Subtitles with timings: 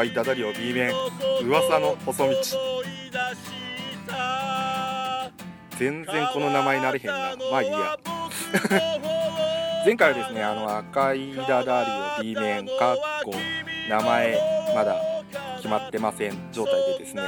[0.00, 0.94] 赤いダダリオ B 面。
[1.44, 2.36] 噂の細道。
[5.78, 7.36] 全然この名前なれへんな。
[7.50, 7.98] まあいいや。
[9.84, 12.66] 前回はですねあの赤いダダリオ B 面。
[12.78, 13.34] かっこ
[13.90, 14.40] 名前
[14.74, 14.96] まだ
[15.56, 16.50] 決まってません。
[16.50, 17.22] 状態でですね。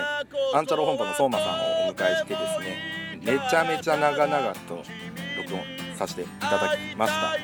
[0.54, 3.20] アンチャロ本舗の相馬さんをお迎えしてですね。
[3.20, 4.82] めちゃめちゃ長々と
[5.36, 5.62] 録音
[5.98, 7.36] させていただきました。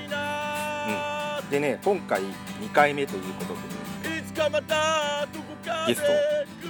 [1.43, 1.51] うん。
[1.51, 3.79] でね今回2回目ということで、ね、
[5.89, 6.15] ゲストを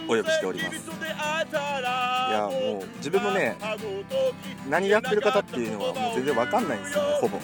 [0.07, 0.77] お呼びしております。
[0.79, 3.57] いやもう自分もね
[4.69, 7.11] 何やってる方っていうのはもう全然わかんないんですよね。
[7.21, 7.39] ほぼ。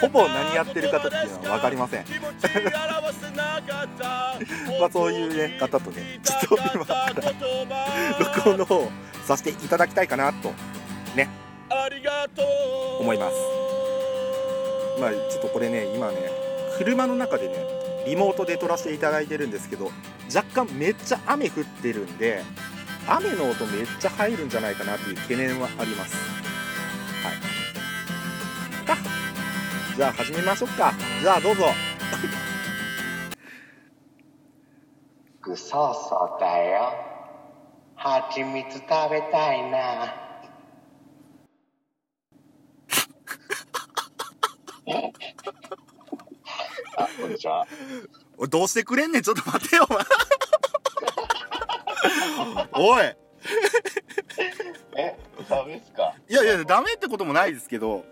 [0.00, 2.04] ほぼ何やってる方っていうのは分かりません。
[4.80, 7.12] まあそういうね方とねちょっと今から
[8.18, 8.90] 録音の方
[9.24, 10.52] させていただきたいかなと
[11.14, 11.28] ね。
[12.98, 13.36] 思います。
[15.00, 16.16] まあちょっとこれね今ね
[16.78, 19.90] 車の中でねリモートで撮らせていただいてるんですけど
[20.34, 22.42] 若干めっちゃ雨降ってるんで
[23.06, 26.16] 雨の音めっちゃ入るんじゃないかなっていう懸念はあります。
[27.22, 28.86] はい。
[28.86, 28.96] か。
[29.94, 30.94] じゃあ始めましょうか。
[31.20, 31.66] じゃあどうぞ。
[35.42, 36.94] ぐそうそうだよ。
[37.96, 40.14] はちみつ食べたいな。
[46.96, 47.66] あ、こんにちは。
[48.48, 50.04] どうしてくれんねんちょっと待てよお前。
[52.72, 53.02] おい。
[54.96, 55.16] え、
[55.48, 56.14] ダメっすか？
[56.28, 58.04] いやいやダメってこともないですけど。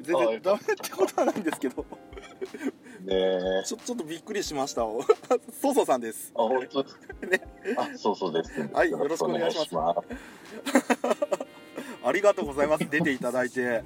[0.00, 1.84] 全あ然ダメってことはないんですけど。
[3.04, 3.62] ねえ。
[3.66, 4.80] ちょちょっとびっくりしました。
[4.82, 5.00] そ
[5.70, 6.32] うそうさんです。
[6.34, 6.96] あ、本当です
[7.28, 7.40] ね。
[7.76, 8.50] あ、そうそうです。
[8.72, 10.00] はいよろしくお願いします。
[12.04, 12.88] ありがとうございます。
[12.88, 13.82] 出ていただいて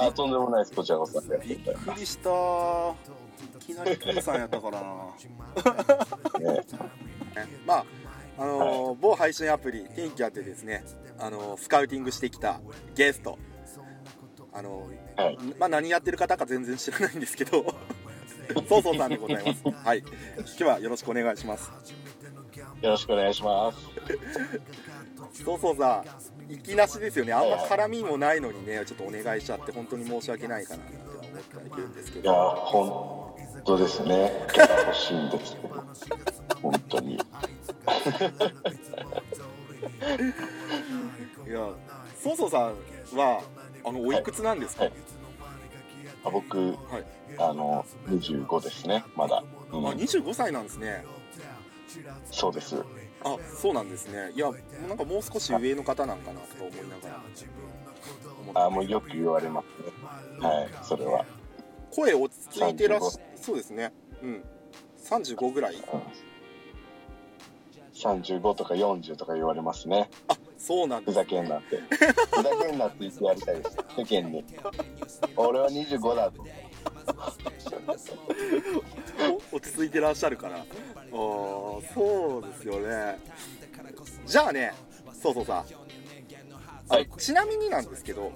[0.00, 0.72] あ、とんでもないです。
[0.74, 6.72] こちらこそびっくりしたいきなりクーさんやったからなす。
[6.74, 7.84] ねまあ
[8.38, 10.84] あのー某配信アプリ天気あってですね
[11.18, 12.60] あのースカウティングしてきた
[12.94, 13.38] ゲスト
[14.52, 15.38] あのーはい。
[15.58, 17.64] まあ何やってる方か全然知らないんですけど
[18.68, 20.08] そうそうさんでございますはい今
[20.46, 21.70] 日はよろしくお願いします
[22.80, 23.78] よろしくお願いします。
[25.44, 26.04] そうそうさん
[26.52, 34.32] いきなしですよねあんま絡みもないのにねちょっとお願いしちゃって本当に申し訳ないかなって思ってはいるんですけいや、ど本当ですね。
[34.52, 35.84] キャラ欲しいんですけど。
[36.62, 37.14] 本当に。
[37.14, 37.18] い
[41.50, 41.68] や
[42.22, 43.42] そうそうさんは
[43.84, 44.92] あのおいくつなんですか、はい
[46.24, 46.76] あ僕、はい
[47.38, 49.42] あの、25ですね、まだ。
[49.72, 51.04] うんあ25歳なんですね
[52.30, 52.76] そうです。
[53.24, 54.50] あそうなんですねいや
[54.88, 57.08] なんかもう少し上の方なんかなとか思いなが
[58.54, 59.66] らあもうよく言われます
[60.42, 60.48] ね。
[60.48, 61.24] はい、それは。
[61.90, 64.44] 声落ち着いてらっしそうですねうん
[65.04, 65.74] 35ぐらい？
[65.74, 65.82] うん、
[67.92, 70.08] 35とか40とか言われますね。
[70.28, 71.80] あそうなんですふざけんなって。
[71.80, 73.76] ふざけんなって言ってやりたいです。
[73.98, 74.44] 世間に。
[75.36, 76.46] 俺は25だと。
[79.52, 80.56] お 落ち着いてらっしゃるから。
[80.58, 83.18] あーそうですよね。
[84.26, 84.72] じゃあね
[85.22, 85.64] そうそうさ。
[86.88, 87.08] あのはい。
[87.18, 88.32] ちなみになんですけど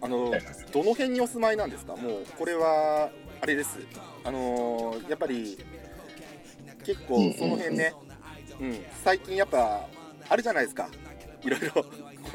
[0.00, 0.42] あのはい
[0.72, 1.96] どの辺にお住まいなんですか？
[1.96, 3.10] もうこれは
[3.40, 3.78] あれです。
[4.24, 5.58] あのーやっぱり
[6.84, 7.92] 結構その辺ね、
[8.60, 9.86] うん、最近やっぱ
[10.28, 10.88] あるじゃないですか。
[11.42, 11.84] いろいろ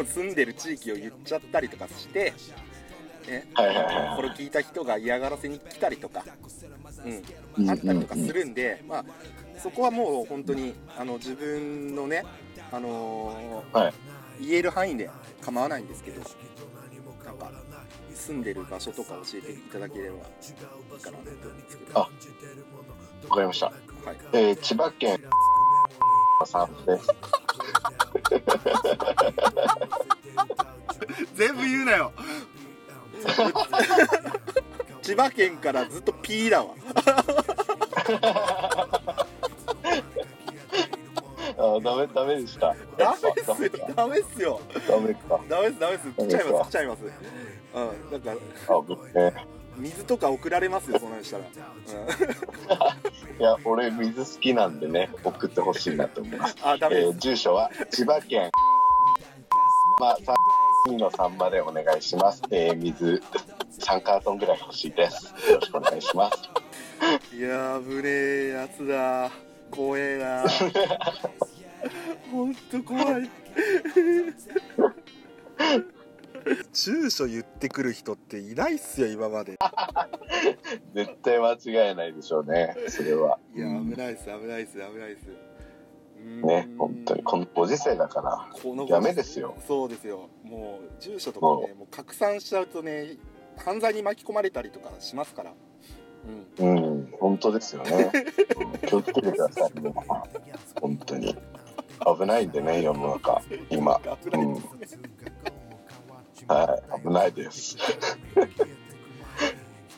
[0.06, 2.34] 住んでる地域を言っちゃったりとかして、
[3.24, 4.16] ね、はいはいはい。
[4.16, 6.24] これを聞いた人が嫌がらせに来たりとか、
[7.06, 7.24] うん、
[7.58, 7.70] うん。
[7.70, 9.06] あったりとかするんで、まあ、
[9.60, 12.24] そこはもう本当にあの自分のね、
[12.72, 13.94] あのーはい。
[14.40, 15.10] 言える範囲で
[15.42, 16.22] 構わないんですけど
[17.24, 17.52] なんか
[18.14, 22.00] 住んでる場所とか教えていただければいいかなと思うんですけど。
[22.00, 22.10] あ
[23.30, 23.68] わかりました。
[23.68, 23.76] はい、
[24.34, 25.18] えー、千葉県
[26.46, 27.08] さんです。
[31.36, 32.12] 全部言うなよ
[35.02, 36.74] 千葉県からずっと P だわ。
[41.56, 42.76] あダメ、ダメでした。
[42.98, 43.20] ダメっ
[43.56, 43.70] すよ。
[43.96, 44.60] ダメっすよ。
[44.88, 45.40] ダメか。
[45.50, 47.04] ダメですダメです来ちゃいます来ちゃいます。
[47.04, 47.08] う
[47.80, 48.32] んなんか
[48.68, 49.34] あ、僕ね。
[49.78, 51.52] 水とか送られますよそんなにしたら、うん、
[53.40, 56.56] いや、俺水好きなんでね、送ってほしいなと思います。
[56.62, 57.08] あダメです。
[57.08, 58.52] えー、住所は千葉県、
[60.00, 60.18] まあ、
[60.88, 62.42] 2の3までお願いします。
[62.52, 63.24] えー、水
[63.80, 65.28] 3カートンぐらい欲しいです。
[65.50, 66.50] よろしくお願いします。
[67.36, 69.32] いやーぶねえやつだ
[69.72, 70.46] 怖えな
[72.32, 73.30] ほんと怖い
[76.72, 79.58] 住所言ってくる人っていないっすよ今まで
[80.94, 83.40] 絶対間違いないでしょうね、それは。
[83.56, 85.53] いやうん危ないっす危ないっす危ないっす
[86.24, 88.50] ね、本当に、このご時世だから。
[88.62, 89.56] このダメですよ。
[89.68, 90.30] そうですよ。
[90.44, 91.88] もう住所とかねもう。
[91.92, 93.18] 拡散しちゃうとね
[93.58, 95.54] 犯罪に巻き込まれたりとかしますから。
[96.60, 96.68] うん。
[96.68, 98.12] うん、本当ですよね。
[98.58, 100.24] う ん気をつけてください、皆さん。
[100.82, 101.36] 本当に。
[102.20, 104.00] 危ないんでね、世の中、今。
[104.24, 104.96] 危ないです。
[104.98, 105.10] ね、
[106.48, 107.78] はい、危ないです。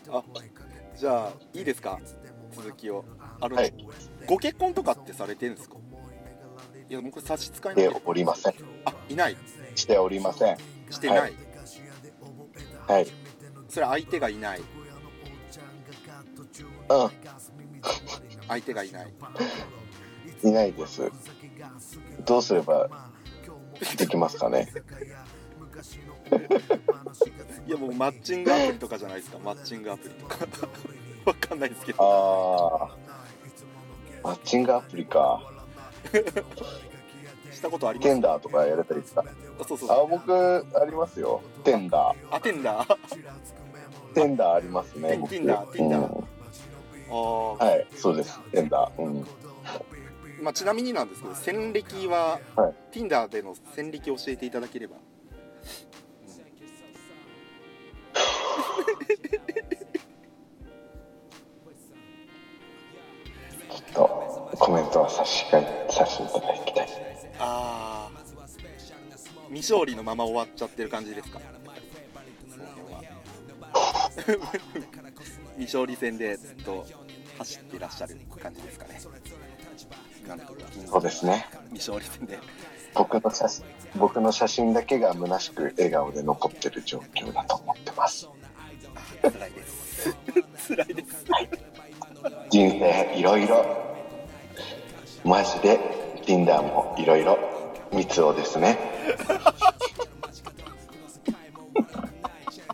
[0.10, 0.24] あ
[0.96, 2.00] じゃあいいですか？
[2.52, 3.04] 続きを。
[3.42, 3.74] あの、はい。
[4.28, 5.76] ご結婚とかってされてるんですか？
[6.90, 8.54] いやもうこれ差し支えしておりません。
[8.86, 9.38] あいない
[9.76, 10.58] しておりません。
[10.90, 11.34] してない、
[12.88, 13.08] ははい。
[13.68, 14.64] それ相手がいないう
[18.48, 19.08] 相手がいない
[20.44, 21.12] ん、いないです。
[22.26, 22.90] どうすれば
[23.98, 24.68] できますかね？
[27.68, 30.38] いやもうマッチングアプリとかじゃないですかマッチングアプリとか
[31.26, 32.98] わかんないですけどああ。
[34.24, 35.55] マッチングアプリか。
[37.52, 38.10] したことあります？
[38.12, 39.24] テンダーとかやれたりですか。
[39.60, 41.42] あそうそうあ僕、ありますよ。
[41.64, 42.36] テンダー。
[42.36, 42.98] あテンダー？
[44.14, 45.20] テンダーありますね。
[45.30, 46.26] テンダーテンダーうん
[47.08, 48.40] あー、はい、そうです。
[48.52, 49.02] テンダー。
[49.02, 49.26] うん。
[50.42, 54.96] まあ、ちなみになんですけど戦歴は、はい Tinder での戦歴を教えていただければ
[63.70, 64.25] ちょっと
[64.60, 66.88] コメントは差し控えさせていただきたい。
[67.40, 68.20] ああ
[69.50, 71.40] 未勝利のまま終わっちゃってる感じですか？
[75.58, 76.86] 未勝利戦でずっと
[77.38, 79.00] 走ってらっしゃる感じですかね？
[80.88, 81.46] そうですね。
[81.72, 82.40] 未勝利戦で
[82.94, 83.66] 僕の写真、
[83.98, 88.28] 僕の写真だけが虚しく笑顔で残ってる状況だと思ってます。
[89.22, 90.16] 辛いです
[90.70, 91.26] 辛いです
[92.50, 93.85] 人生いろいろ、
[95.26, 95.80] マジで
[96.24, 97.40] Tinder もいろいろ、
[97.92, 98.78] 密をですね。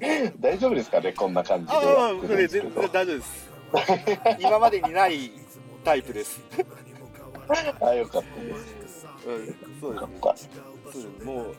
[0.41, 1.73] 大丈夫ですかねこんな感じで。
[1.73, 2.47] ああ大
[3.05, 3.49] 丈夫です。
[4.39, 5.31] 今までにない
[5.85, 6.41] タイプです、
[7.79, 8.53] あよかったで
[8.87, 9.07] す。
[9.25, 10.05] うん、そうです。
[10.21, 10.35] か。
[10.91, 11.55] そうもう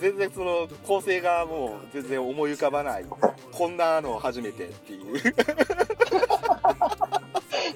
[0.00, 3.06] 全然その構成がもう全然思い浮かばない。
[3.52, 5.34] こんなの初めてっていう。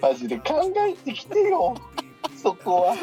[0.01, 1.75] マジで考えてきてよ
[2.43, 2.95] そこは。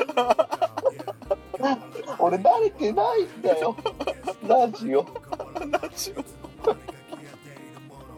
[2.19, 3.75] 俺慣れてないんだよ。
[4.47, 5.05] ラジオ。
[5.69, 6.23] ラジオ。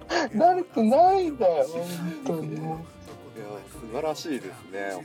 [0.09, 1.85] 慣れてないんだよ本
[2.25, 2.59] 当に。
[2.59, 2.85] も
[3.35, 5.03] いや素晴らしいですね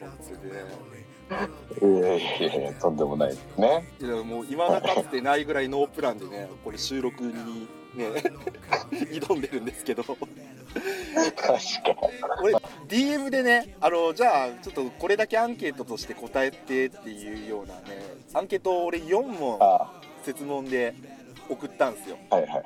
[1.81, 3.89] 本ういやいやいやとんでもないですね。
[3.99, 8.07] 当にねいやもう今だかつてないぐらいノープランでねこれ収録にね。
[8.91, 10.03] 挑んでるんですけど。
[10.03, 11.59] 確か
[12.43, 12.55] 俺
[12.89, 20.95] DM でねあのじゃあちょっとこれだけアンケートとして答えてっていうようなねアンケートを俺4問あ設問で
[21.51, 22.17] 送ったんですよ。
[22.31, 22.65] はいはい。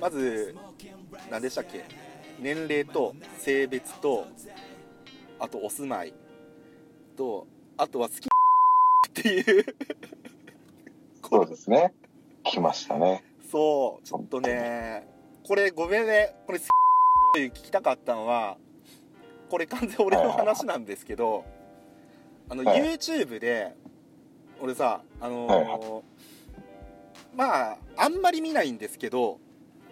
[0.00, 0.54] まず
[1.30, 1.84] 何でしたっけ？
[2.38, 4.26] 年齢と性別と
[5.40, 6.14] あとお住まい。
[7.16, 8.28] とあとは好き
[9.08, 9.66] っていう。
[11.28, 11.92] そうですね。
[12.44, 15.06] 来ましたねそうちょっとね
[15.46, 16.34] これごめんね。
[16.46, 16.64] これ好
[17.34, 18.56] き聞きたかったのは
[19.48, 21.44] これ完全俺の話なんですけど
[22.48, 22.82] あのはい。
[22.82, 23.74] YouTube で
[24.60, 26.02] 俺さあのーはい
[27.36, 29.38] まああんまり見ないんですけど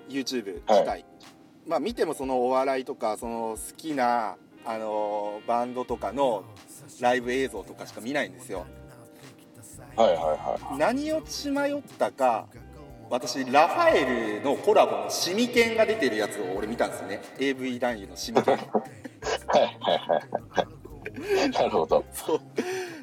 [0.08, 0.96] YouTube 自体、は
[1.66, 6.44] まあ見てもそのお笑いとかその好きなあのーバンドとかの
[7.00, 8.66] ライブ映像とかしか見ないんですよ。
[9.96, 12.48] はいはいは何を血迷ったか
[13.14, 17.22] 私ラファエルのコラボのシミケンが出てるやつを俺見たんですよね。
[17.38, 18.56] AV 男優のシミケン。
[18.56, 18.68] いはい
[19.54, 19.70] はい。
[19.78, 22.04] はいはいなるほど。
[22.12, 22.40] そう。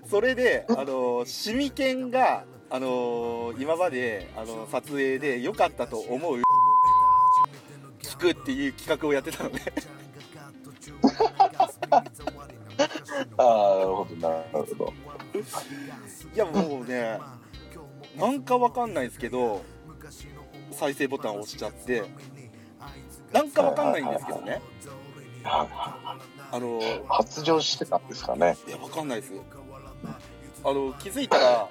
[0.10, 6.42] それであのシミケンがあの今まであの撮影で良かったと思う。
[8.02, 9.62] 聞くっていう企画をやってたのね。
[13.38, 14.94] ああなるほどなるほど。
[16.36, 17.18] いやもうね
[18.18, 19.64] なんかわかんないですけど
[20.72, 22.04] 再生ボタンを押しちゃって
[23.32, 24.52] なんかわかんないんですけどね。
[24.52, 24.62] はい
[25.44, 26.18] は
[26.52, 28.58] あのい発情してたんですかね。
[28.68, 29.34] いやわかんないです。
[30.64, 31.70] あの気づいたら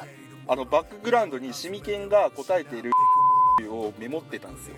[0.48, 2.90] あのバックグラウンドにシミケンが答えている
[3.68, 4.74] をメモってたんですよ。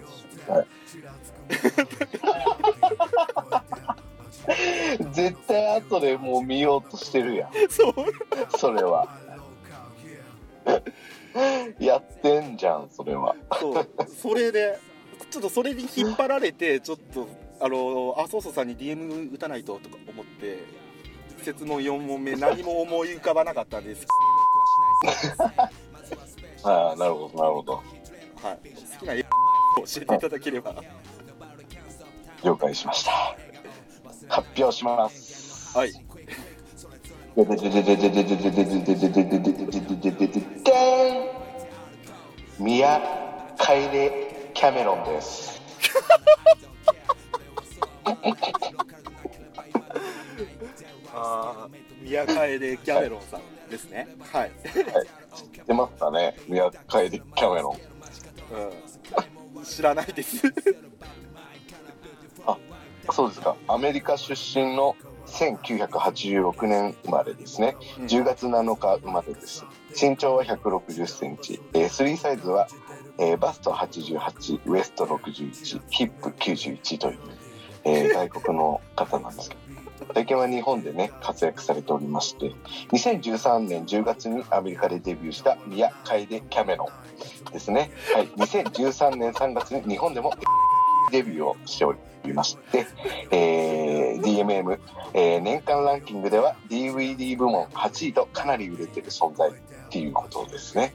[5.13, 7.51] 絶対後でもう見ようとしてるやん。
[7.71, 7.95] そう。
[8.59, 9.09] それは
[11.79, 13.35] やっってんじゃんそれは。
[13.59, 14.79] そうそれで
[15.31, 17.29] ちょっとそれに引っ張られてちょっと
[17.61, 20.59] あのあそうそうさんに DM 打たないととか思って
[21.43, 24.07] 質問4問目何も思い浮かばなかったんです。
[26.65, 27.73] ああなるほどなるほど。
[27.75, 27.85] はい。
[28.71, 30.75] 好きな絵を教えていただければ。
[32.45, 33.37] 了解しました。
[34.29, 35.77] 発表します。
[35.77, 36.02] はい
[42.59, 43.01] ミヤ
[43.57, 45.63] カイネキャメロンです
[51.15, 51.69] あ
[52.05, 52.11] イ
[52.61, 54.51] ネキャメロンさんですねはい、
[55.35, 60.43] 知ってますかねミヤカイネキャメロン、うん、知らないです
[62.47, 62.59] あ
[63.11, 64.95] そうですかアメリカ出身の
[65.33, 67.77] 1986年生まれですね。
[67.99, 68.05] うん。
[68.05, 69.65] 10月7日生まれです。
[70.01, 72.69] 身長は1 6 0センチ、えー、スリーサイズは、
[73.19, 77.19] えーバスト88ウエスト61ヒップ91という、
[77.85, 79.63] えー外国の方なんですけど。
[80.15, 82.53] 最近は日本でね活躍されておりまして
[82.91, 86.89] 2013年10月にアメリカでデビューしたミヤ・カイデ・キャメロ
[87.49, 90.35] ンですね、はい、2013年3月に日本でも
[91.13, 91.93] デビューをしてお
[92.25, 92.87] りまして、
[93.31, 94.79] えー DMM、
[95.15, 99.55] えー年間ランキングでは DVD 部門8位とかなり売れてる存在っ
[99.91, 100.95] ていうことですね。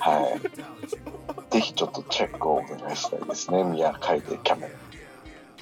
[0.00, 0.40] はい。
[1.52, 3.64] ぜひちょっとチェックをお願いしたいですね。
[3.64, 4.68] 宮海でキャメ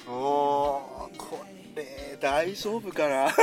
[0.07, 0.17] ロン。
[0.17, 1.39] おーこ
[1.75, 3.27] れ大丈夫かな？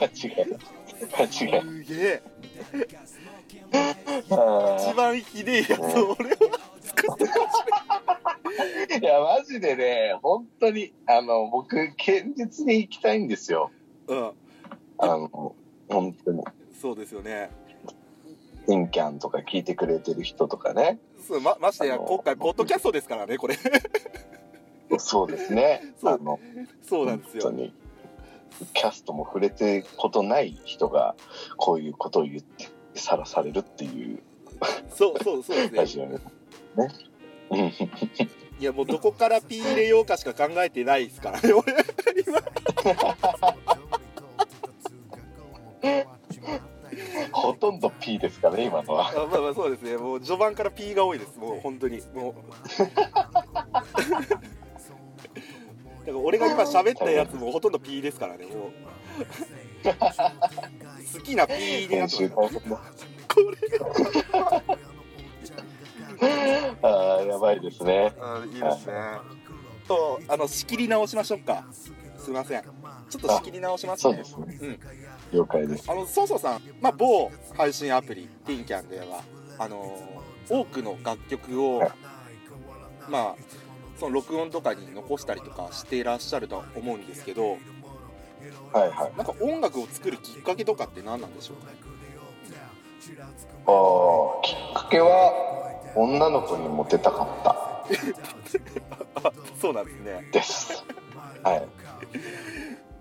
[0.00, 0.56] 間違い。
[1.16, 1.84] 間違い。
[1.86, 2.22] すげえ
[3.02, 3.03] あ
[3.74, 6.36] 一番ひでえやつを俺は
[6.80, 13.70] 作ってーいや、マジでね、本当に、あの、僕、堅実に行きたいんですよ。
[14.06, 14.32] うん
[14.98, 15.54] あの、
[15.88, 16.42] 本当に。
[16.80, 17.50] そうですよね
[18.68, 20.98] インキャンとか聞いてくれてる人とかね。
[21.26, 23.56] そうまましてや今回ポッドキャストですからねこれ
[24.98, 25.80] そうですね。
[26.00, 26.38] そうあの、
[26.82, 27.72] そうなんですよ本当に
[28.74, 31.16] キャストも触れてることない人が
[31.56, 34.20] こういうことを言ってさらされるっていう。
[34.90, 35.78] そうそうそうですね。
[35.78, 36.18] ラジオね。
[36.76, 36.88] ね。
[37.50, 37.72] うん
[38.60, 41.74] いやもうどこからピー入れようかしか考えてない ですからね俺
[42.22, 42.40] 今
[47.32, 49.10] ほとんど P ですかね、今のは。
[49.10, 49.96] あまあまあそうですね。
[49.96, 51.36] もう序盤から P が多いです。
[51.36, 52.00] もう本当に。
[52.14, 52.34] もう。
[56.06, 58.54] だから俺が今喋ったやつもほとんど P ですからねもう
[59.92, 61.54] 好きな P
[61.88, 62.28] にな編って。
[62.28, 62.40] こ
[66.20, 66.28] れ
[66.82, 68.12] ああ、やばいですね。
[68.18, 68.94] あいいですね
[69.86, 71.64] とあの仕切り直しましょうか
[72.16, 72.62] すいません
[73.10, 74.58] ちょっと仕切り直しますねそうですね。
[74.62, 74.78] うん
[75.32, 75.90] 了解です。
[75.90, 79.22] あのそうそうさん、まあ、某配信アプリティンキャンでは
[79.58, 80.00] あの
[80.48, 81.90] 多くの楽曲をはい
[83.08, 83.34] まあ
[83.98, 87.58] その録音とかに残したりとかしていらっしゃるとは思うんですけど
[88.72, 89.12] はいはい。
[89.16, 91.56] なんか音楽を作るきっかけとかって何なんでしょう？
[91.56, 91.84] か
[93.66, 93.72] あ
[94.40, 95.32] あ、きっかけは
[95.96, 97.64] 女の子にモテたかった
[99.28, 100.84] あそうなんですねです。
[101.42, 101.68] はい。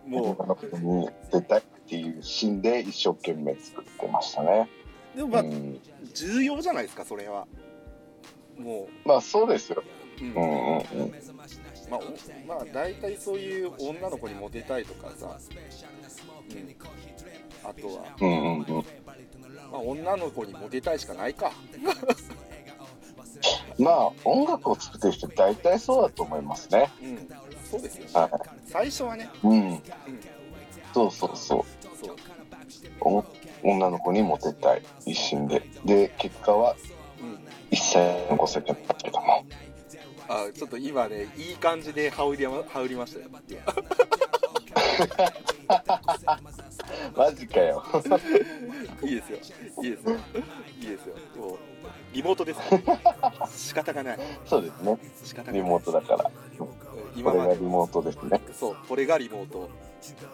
[0.10, 4.70] も女の子に出たいっていうシーンで一生懸命作ってましたね。
[5.16, 5.80] うでもまあうん、
[6.14, 7.48] 重要じゃないですかそれは
[8.58, 9.84] もまあそうですよ。
[10.22, 11.12] う、うんうんうんうん。
[11.94, 12.04] まあ、お
[12.48, 15.32] まあ大体そういう女の子にモテたいとかさ、うん、
[17.70, 18.66] あとは、うんうんうん。
[19.72, 21.52] まあ、女の子にモテたいしかないか
[23.78, 26.90] まあ音楽を作ってる人大体そうだと思いますね。
[27.02, 27.30] うん
[27.70, 28.30] そうですよねは
[28.68, 29.48] 最初はね、い。
[29.48, 29.62] うん。
[29.72, 29.84] うん、
[30.94, 31.64] そうそうそう。
[32.06, 32.16] そう
[33.02, 33.24] お
[33.64, 35.62] 女の子にモテたい一心で。
[35.86, 36.76] で結果は
[37.22, 37.40] うん
[37.72, 37.98] 一切
[38.30, 39.46] 残せてないけども。
[40.28, 43.30] あちょっと今ねいい感じで羽織りま羽織りましたよ。
[47.16, 47.84] マジかよ。
[49.04, 49.38] いいですよ。
[49.84, 50.16] いいですよ。
[50.80, 51.16] いいですよ。
[51.38, 51.58] もう
[52.14, 52.60] リモートです。
[53.70, 54.20] 仕方がない。
[54.46, 54.98] そうですね。
[55.24, 55.62] 仕方がない。
[55.62, 56.32] リモートだから。
[57.16, 57.50] 今まで。
[57.50, 58.42] れがリモートですね。
[58.54, 59.70] そうこれがリモート。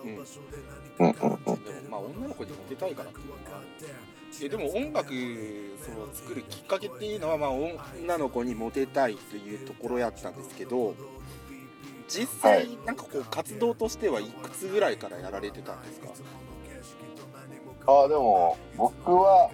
[0.04, 0.12] うん。
[0.12, 1.64] うんうんうん。
[1.64, 3.40] でもまあ女の子にモテたいからっていうのは
[4.42, 5.10] えでも音楽
[5.84, 10.96] その作るきっかけっていうのはまあ女の子にモテたいというところやったんですけど
[12.08, 12.78] 実際はい。
[12.86, 16.08] なんかこう活動としてはいくつぐらいからやられてたんですか、
[17.88, 19.52] ああでも僕は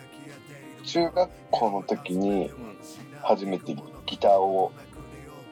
[0.84, 2.77] 中学校の時にうん、
[3.22, 3.75] 初めて
[4.06, 4.72] ギターを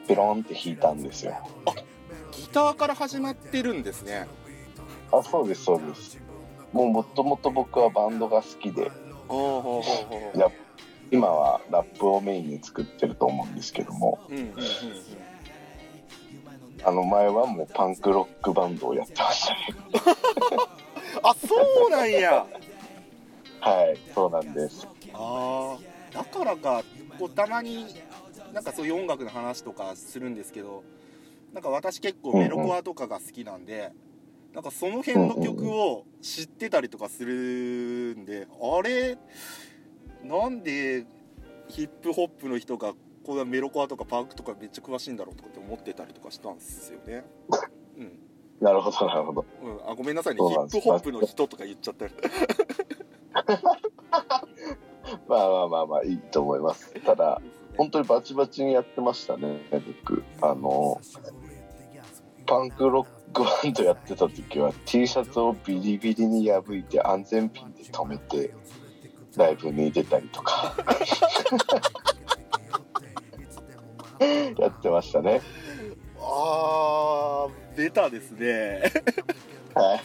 [0.06, 1.34] ペロンって弾いたんですよ。
[2.30, 4.26] ギターから始まってるんですね。
[5.12, 6.18] あそうですそうです。
[6.72, 8.90] もうもともと僕はバンドが好きで
[11.10, 14.20] 今はラップをメインに作ってると思うんですけども。
[14.28, 14.54] うんうんうんうん。
[16.86, 19.54] あの前はもうパンクロックバンドをやってました。
[19.54, 19.58] ね
[21.22, 22.46] あそうなんや。
[23.60, 24.86] はいそうなんです。
[25.12, 26.82] あーだからか
[27.18, 27.86] こうたまに
[28.52, 30.84] なんかそういう音楽の話とかするんですけど
[31.52, 33.92] なんか私結構メロコアとかが好きなんで、
[34.54, 39.18] なんかその辺の曲を知ってたりとかするんで、あれ
[40.22, 41.04] なんで
[41.68, 42.94] ヒップホップの人が
[43.24, 47.24] こんなメロコアとかパンクとかめっちゃ詳しいんだろうとかって思ってたりとかしたんですよね。
[47.98, 48.12] うん。
[48.60, 49.44] なるほどなるほど。
[49.60, 50.40] うん、あごめんなさいね。
[50.40, 52.14] ヒップホップの人とか言っちゃったり
[55.28, 56.94] まあまあまあまあいいと思います。
[57.00, 57.42] ただ
[57.76, 59.58] 本当にバチバチにやってましたね
[60.04, 60.22] 僕。
[60.40, 61.00] あの
[62.46, 68.54] パンクロックバンドやってた時は T シャツをビリビリに破いて安全ピンで留めて
[69.36, 70.74] ライブに出たりとか。
[74.58, 75.40] やってましたね。
[76.20, 78.82] あーベタですね。
[79.74, 80.02] はい。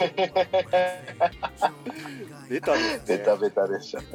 [2.50, 3.18] ベタですね。
[3.18, 4.08] ベタベタでしたね。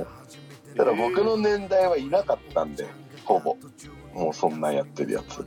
[0.77, 2.87] ただ僕の年代はいなかったんで
[3.25, 3.57] ほぼ。
[4.13, 5.47] もうそんなんやってるやつ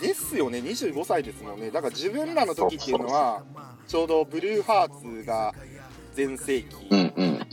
[0.00, 0.58] ですよね。
[0.58, 1.70] 25歳ですもんね。
[1.70, 3.42] だから自分らの時っていうのは
[3.86, 5.52] ちょうどブルーハーツが
[6.14, 6.88] 全盛期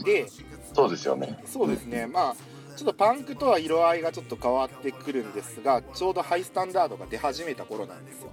[0.04, 0.26] で、
[0.72, 1.38] そうですよね。
[1.46, 2.06] そうですね。
[2.06, 2.36] まあ
[2.76, 8.30] ちょっとパンクとは色合いがちょっと変わってくるんですがちょうどハイスタンダードが出始めた頃なんですよ。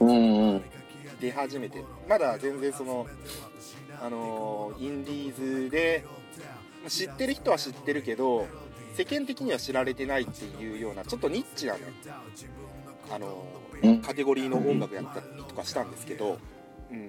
[0.00, 0.62] うんうん。
[1.20, 1.82] 出始めて。
[2.08, 3.06] まだ全然その
[4.02, 6.04] あのーインディーズで
[6.82, 8.46] まあ知ってる人は知ってるけど
[8.94, 11.80] 世間的には知られてないっていうようなちょっとニッチなね
[13.10, 13.44] あの
[14.02, 16.38] カテゴリーの音楽やったりとかしたんですけど、
[16.90, 17.02] うん、い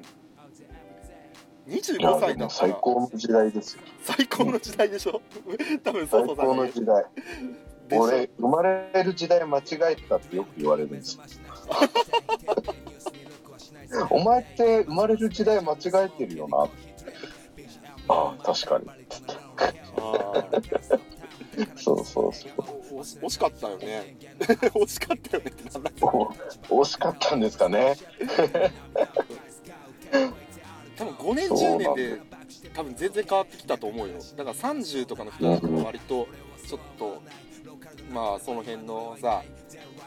[1.76, 2.50] や25歳だったら。
[2.50, 3.82] 最高の時代ですよ。
[4.04, 5.22] 最高の時代でしょ？
[5.84, 7.06] 多分そう最そうさんね高の時代。
[7.94, 11.22] 俺生まれる時代間違えたってよく言われるんですよ。
[14.10, 16.70] お前って生まれる時代間違えてるよな。
[18.08, 18.86] ああ確かに。
[21.76, 24.16] そうそうそう惜しかったよね。
[24.40, 27.96] 惜しかったよねってなんだ惜しかったんですかね。
[30.96, 32.22] 多分5年10年で
[32.74, 34.16] 多分全然変わってきたと思うよ。
[34.38, 36.28] だから30とかの人だと割と
[36.68, 37.22] ちょっと
[38.12, 39.44] まあその辺のさ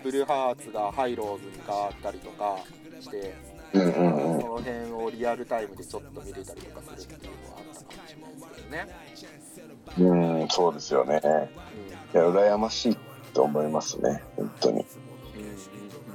[0.02, 2.58] ブルーハーツがハイローズに変わったりとか
[3.00, 3.34] して
[3.72, 4.40] うんうんうん。
[4.40, 9.68] その辺をリアルタイムでちょっと見れたりとかするっていうのはあったかもしれないですけど
[10.04, 11.20] ね、うんそうですよね
[12.14, 12.96] いや羨ましい
[13.32, 14.22] と思いますね。
[14.36, 14.84] 本当に。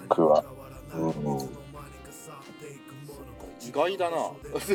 [0.07, 0.45] 僕は。
[0.93, 1.09] うん。
[1.09, 1.59] うん
[3.61, 4.17] 意外だな。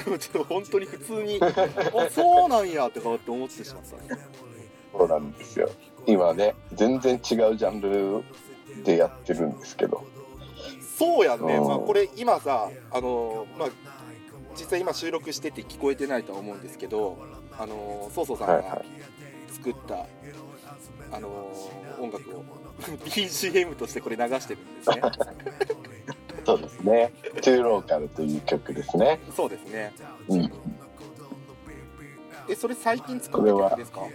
[0.04, 3.88] でもちょっと本当に普通に あそうなんやってって思ってしまった
[4.96, 5.68] そうなんですよ。
[6.06, 8.22] 今ね全然違うジャンル
[8.84, 10.04] でやってるんですけど。
[10.96, 11.66] そうやんね、うん。
[11.66, 13.68] まあ、これ今さあのまあ
[14.54, 17.18] 実際今収録してて聞こえてないとは思うんですけど
[17.58, 18.84] あのそうそうさんが
[19.50, 20.06] 作った、
[21.12, 21.28] あの
[22.00, 22.44] 音楽を
[23.06, 25.02] BGM としてこれ流してるんですね。
[26.46, 29.18] そうですね「トゥーローカル」という曲ですね。
[29.34, 29.92] そうですね。
[30.28, 30.52] うん。
[32.48, 34.00] えそれ最近作った曲ですか？
[34.00, 34.10] はい。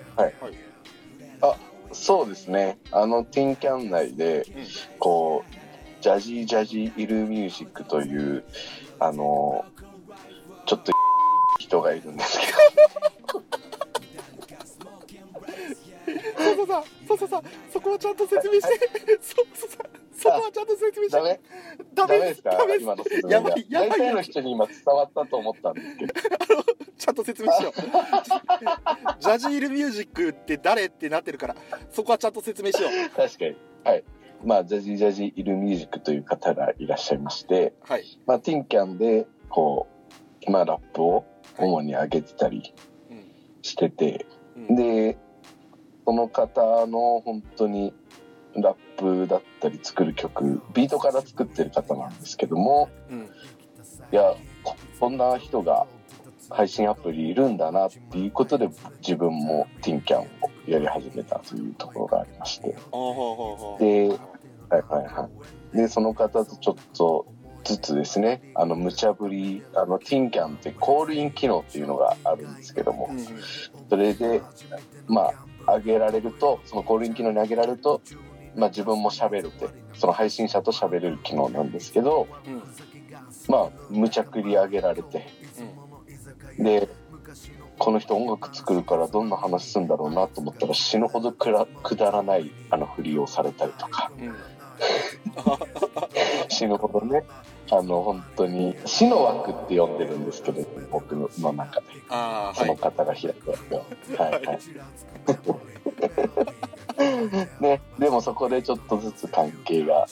[1.41, 1.55] はい、
[1.93, 2.77] そうですね。
[2.91, 4.53] あのティンキャン内でうん
[4.99, 8.43] こうジャジージャジーイルミュージックという
[8.99, 9.65] あの
[10.67, 10.91] ちょっと
[11.59, 12.48] 人がいるんですけ
[17.07, 18.87] そうそうさそうさそこはちゃんと説明して。
[19.21, 19.77] そうそうさ
[20.11, 21.17] そこはちゃんと説明して。
[21.17, 21.39] どダメ。
[21.93, 22.41] ダメです。
[22.43, 22.51] か？
[22.79, 25.81] 今の説明やがばいやばい大体の人に今伝わったと思ったんで。
[25.81, 26.13] すけど
[26.97, 27.73] ちゃんと説明しよう。
[29.19, 31.55] ジャジールミュージックって誰ってなってるから
[31.89, 33.09] そこはちゃんと説明しよう。
[33.15, 33.55] 確かに。
[33.83, 34.03] はい。
[34.43, 38.03] まあジャジージャジーイルミュージックという方がいらっしゃいましてはい。
[38.25, 39.87] まあティンキャンでこ
[40.47, 41.25] うまあラップを
[41.57, 42.73] 主に上げてたり
[43.09, 43.25] うん。
[43.61, 44.75] してて、うん。
[44.75, 45.17] で
[46.05, 47.93] その方の本当に
[48.55, 53.29] ラップだったり作る曲ビートから作ってる方なんですけどもうん。
[54.11, 54.33] いや
[54.63, 55.85] ここんな人が
[56.49, 58.69] 配信アプリいるんだなっていうことで
[59.01, 60.25] 自分もティンキャンを
[60.67, 62.69] やり始めたというところがありまして。
[62.69, 65.29] ではいはいは
[65.73, 65.77] い。
[65.77, 67.27] でその方とちょっと
[67.63, 73.09] ずつですねあの無茶ぶりあのティンキャンってコールイン機能っていうのがあるんですけども
[73.89, 74.41] それで
[75.07, 75.33] まあ
[75.75, 78.01] 上げられるとそのコールイン機能に上げられると、
[78.55, 82.63] まあ、自分も喋れてその配信者と喋れる機能なんですけどうん。
[83.47, 85.27] まあ無茶繰り上げられて
[86.57, 86.89] で
[87.77, 94.11] この人音楽作るからどんな話するんだろうなと思ったら死ぬほどくらくだらないあの振りをされたりとか。
[94.17, 94.35] うんうん。
[96.49, 97.23] 死ぬほどね
[97.71, 101.85] あの本当に死の枠って呼んでるんですけど僕の中で。
[102.55, 103.85] その方が開く枠を
[104.17, 104.59] はいはい。
[107.61, 110.07] ね、でもそこでちょっとずつ関係が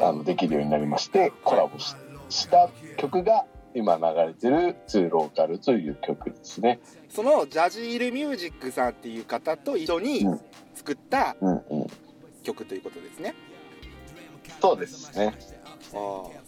[0.00, 1.94] あのできるようになりましてコラボし
[2.28, 6.80] した曲が今流れてる「ツーローカル」という曲ですね。
[7.08, 10.40] そのジャジールミュージックさんっていう方と一緒にうん。
[10.74, 11.86] 作ったうんうん、
[12.42, 13.34] 曲ということですね、
[14.60, 15.34] そうですね。
[15.92, 15.98] ああ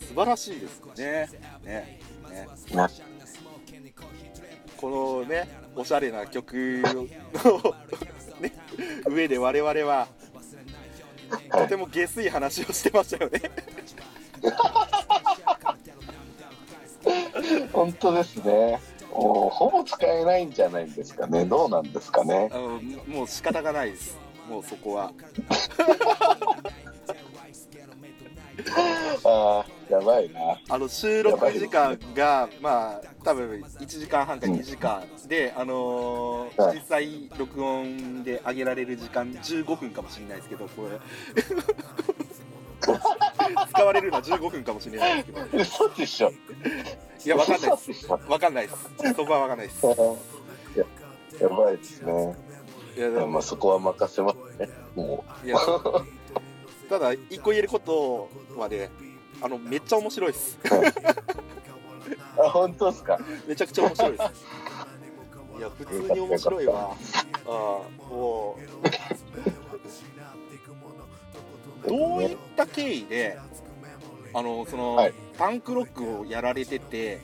[0.05, 1.29] 素晴らしいですね
[1.65, 2.89] ねねな
[4.77, 7.05] このねおしゃれな曲の
[8.41, 8.53] ね
[9.07, 10.09] 上で我々は
[11.29, 13.41] はいとても下水話をしてましたよね
[17.73, 18.81] 本当ですね。
[19.13, 21.45] もうほぼ使えないんじゃないんですかね。
[21.45, 22.51] どうなんですかね。
[22.53, 24.19] あのもう仕方がないです
[24.49, 25.13] もうそこは
[29.25, 30.61] ああ、やばいな。
[30.69, 40.99] あの収録時間がまあ多分1時間半か2時間で、あのーはい実際録音で上げられる時間15分かもしれないですけどこれ
[43.69, 46.33] 使われるのは15分かもしれないですけど嘘でしょ。
[47.25, 48.07] いやわかんないです。
[48.07, 49.89] わかんないですそこはわかんないですい
[50.79, 50.85] や
[51.41, 52.37] やばいですね。
[52.97, 54.69] いやでもまあそこは任せますね。
[54.95, 55.57] もいや
[56.89, 58.91] ただ一個言えることはね
[59.43, 60.59] あのめっちゃ面白いです。
[60.65, 60.69] う。
[62.43, 63.19] あ、本当ですか？
[63.47, 64.23] めちゃくちゃ面白いです。
[65.59, 66.91] いや普通に面白いわ。
[67.47, 68.59] ああも
[71.85, 71.89] う。
[71.89, 73.39] どういった経緯で
[74.35, 75.15] あのその、はい。
[75.39, 77.21] パンクロックをやられてて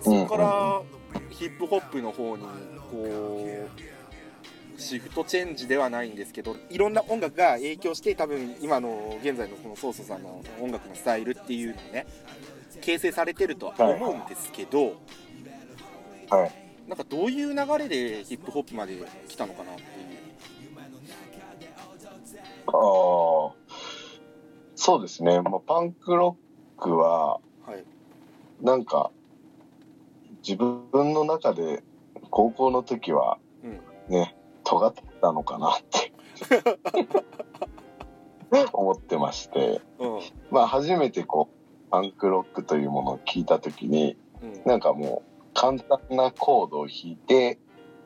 [0.00, 0.26] そうん。
[0.26, 0.82] こから
[1.30, 2.44] ヒップホップの方に
[2.90, 3.85] こう
[4.78, 12.06] シフトチェンジではないんですけどいろんな音楽が影響して多分今の現在のこのソーソさんの音楽のスタイルっていうのをね
[12.80, 14.96] 形成されてるとは思うんですけど、
[16.30, 16.52] はい。
[16.88, 18.96] なんかどういう流れでヒップホップまで
[19.28, 19.86] 来たのかなっていう
[22.66, 23.54] ああ。
[24.76, 25.40] そうですね。
[25.40, 26.36] まあ、パンクロ
[26.78, 27.84] ックは、はい
[28.60, 29.10] なんか、
[30.46, 31.82] 自分の中で
[32.30, 34.36] 高校の時はうんね、
[34.66, 36.12] 尖ってたのかなって。
[38.72, 40.20] 思ってまして、うん。
[40.50, 44.62] まあ初めてこう、パンクロックというものを聞いた時に、うん。
[44.64, 47.58] なんかもう簡単なコードを弾いて、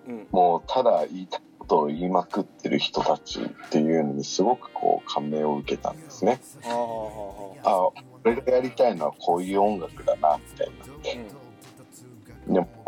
[0.06, 0.26] うん。
[0.30, 6.40] もうただ言いたいことを言いまくってる人たちっていうのにすごくこう感銘を受けたんですね。
[7.64, 7.90] ああ、
[8.24, 10.04] 俺がやりたいのはこういう音楽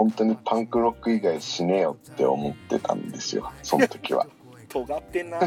[0.02, 4.26] 本当にパンクロック以外しねえよって思ってたんですよ、その時は。
[4.68, 5.38] 尖ってんな。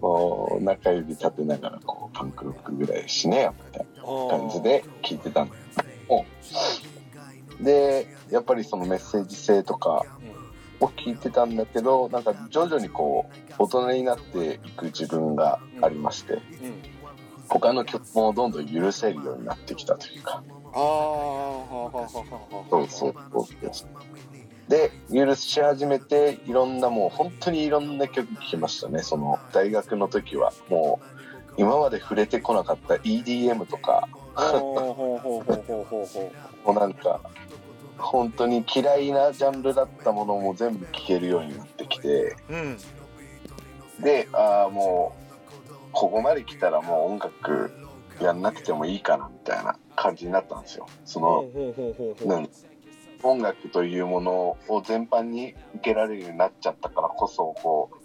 [0.00, 5.50] もう中指立てながらこうパンクロックぐらいしねえよみたいな感じで聞いてたん
[7.60, 10.02] でやっぱりそのメッセージ性とか
[10.80, 16.40] を聞いてたんだけどなんか徐々にこう大人になっていく自分がありましてうん。
[17.50, 20.42] 他の曲もどんどん許せるようになってきたというか
[20.74, 22.06] ああはあはあは
[22.52, 23.14] あはそうそう
[23.72, 29.02] そうで許し始めていろんなもう本当にいろんな曲聴きましたね。
[29.02, 31.00] その大学の時はも
[31.58, 34.08] う今まで触れてこなかった EDM とか。
[34.34, 36.06] ほうほうほうほうほうほう
[36.64, 37.20] ほもうなんか
[37.98, 42.36] 本当に嫌いなジャンルだったものも全部聴けるようになってきて。
[42.48, 42.78] ううん
[44.02, 45.14] でああも
[45.68, 47.70] うここまで来たらもう音楽
[48.20, 50.86] やんなくてもいいかなみたいな感じになったんですよ。
[51.04, 51.74] そのほ
[52.24, 52.48] うん
[53.22, 54.32] 音楽というもの
[54.68, 57.96] を全般に受けられるようになっちゃったからこそこう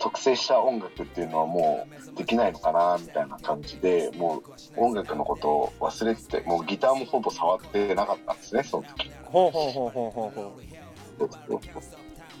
[0.00, 4.42] 特性した音楽っていうのはもうできないのかなみたいな感じでもう
[4.76, 9.08] 音楽のことを忘れててもうギターもほぼ触ってなかったんですねその時。
[9.26, 11.60] ほうほうほうほうほうほ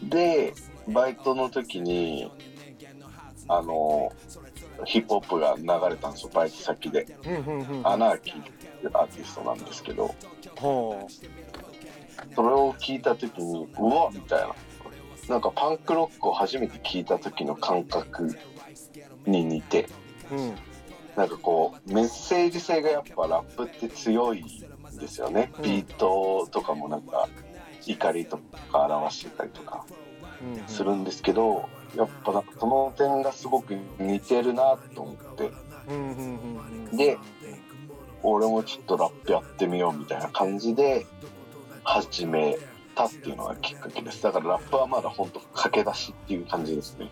[0.02, 0.52] で
[0.88, 2.28] バイトの時に
[3.46, 4.12] あの
[4.84, 7.06] ヒップホップが流れたんですよバイト先で。
[7.24, 7.86] ううんうんうん。
[7.86, 10.14] アナーキーっていうアーティストなんですけど。
[10.58, 11.08] ほ
[12.34, 14.54] それを聞いた時にうわみたいな。
[15.28, 18.36] なんかパンクロックを初めて聞いた時の感覚
[19.26, 19.88] に似て。
[20.30, 20.54] ううん。
[21.16, 24.46] なんかこうメッセージ性がやっぱラップって強いん
[24.98, 25.50] ですよね。
[25.56, 25.62] うん。
[25.62, 27.28] ビートとかもなんか
[27.86, 28.38] 怒りと
[28.70, 29.86] か表してたりとか
[30.42, 30.68] うんうん。
[30.68, 35.50] するんですけどやっぱなんかその点がすごく似てるなと思って。
[36.96, 37.18] で
[38.22, 41.06] 俺もちょっとラップやってみようみたいな感じで
[41.84, 42.58] 始め
[42.96, 44.22] たっていうのがきっかけです。
[44.22, 47.08] だからラップはまだ本当駆け出しっていう感じですね。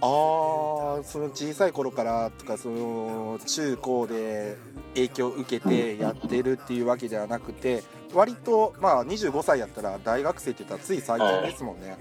[0.00, 4.56] ああその小さい頃からとかその中高で
[4.94, 11.96] 影響を受けてやってるっていうわけではなくて割とまあ25歳やったら大学生って言ったらつい最近ですもんね。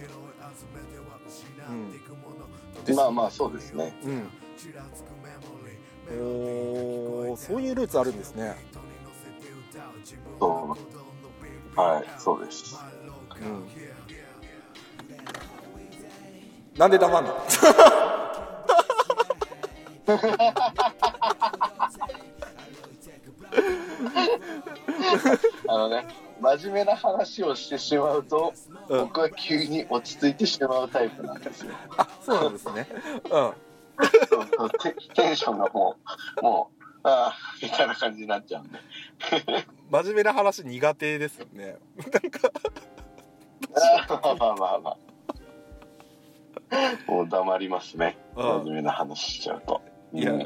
[2.87, 3.93] うん、まあまあそうですね。
[4.03, 4.29] うん。
[6.17, 8.55] おーそういうルーツあるんですね。
[10.39, 10.77] そ
[11.75, 11.79] う。
[11.79, 12.77] はいそうです。
[13.41, 13.67] うん。
[16.77, 17.33] なんで黙んの？
[25.67, 26.05] あのね
[26.41, 28.53] 真面目な話をしてしまうと
[28.89, 28.99] うん。
[29.05, 31.73] 僕は急に落ち着いてしまうタイプなんですよ。
[31.97, 32.87] あそうなんですね。
[33.25, 33.29] うん。
[33.29, 33.53] そう
[34.57, 35.95] そうテテンションがも
[36.41, 38.79] うもうああみたいな感じになっちゃうんで。
[39.89, 41.77] 真面目な話苦手ですよね。
[41.97, 42.51] なんか。
[44.11, 44.97] ああまあまあまあ。
[47.11, 48.17] もう黙りますね。
[48.35, 48.43] うん。
[48.43, 49.81] 真面目な話しちゃうと。
[50.13, 50.41] いや、うん。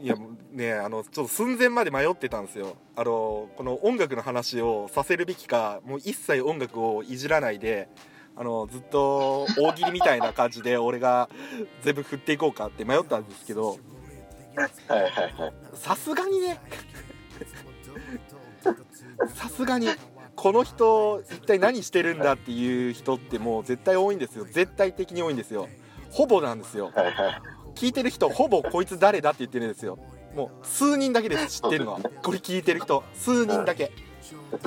[0.00, 0.16] いや
[0.58, 2.76] ねあのちょっと寸前まで迷ってたんですよ。
[2.96, 7.88] あのこの音楽の話をさせるべきかもう一切音楽をいじらないで
[8.36, 11.30] あのずっと大喜利みたいな感じで 俺が
[11.82, 13.78] 全部振っていこうかって迷ったんですけど。
[14.56, 15.54] はいはいはい。
[15.74, 16.60] さすがにね。
[19.34, 19.88] さすがに
[20.34, 24.44] この人一体何してるんだっていう人ってもう絶対多いんですよ。
[24.44, 25.68] 絶対的に多いんですよ。
[26.10, 26.90] ほぼなんですよ。
[26.94, 27.58] はいはい。
[27.78, 30.00] 聞いてる人ほぼこいつ誰だって言ってるんですよ
[30.38, 31.94] もう数人だけです知ってるの。
[31.94, 33.90] はこれ聞いてる人数人だけ。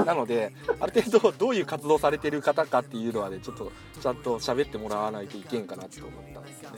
[0.05, 6.77] なのである程度どういう活動されてる方かっていうのはねちょっとちゃんと喋ってもらわないといけんかなって思ったんですよね、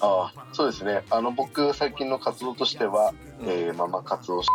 [0.00, 1.04] ああそうですね。
[1.08, 3.48] あの僕最近の活動としては、うん。
[3.48, 4.48] えーママ活をし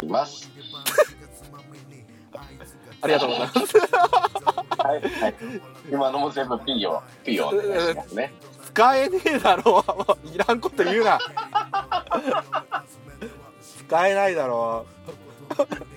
[0.00, 0.50] ています。
[3.02, 3.76] ありがとうございます。
[4.78, 5.34] はいはい。
[5.90, 8.32] 今のも全部お願いしますね
[8.76, 9.82] 使えねえだろ。
[10.30, 11.18] いらんこと言うな。
[13.88, 14.58] 使えないだろ。
[14.58, 14.84] は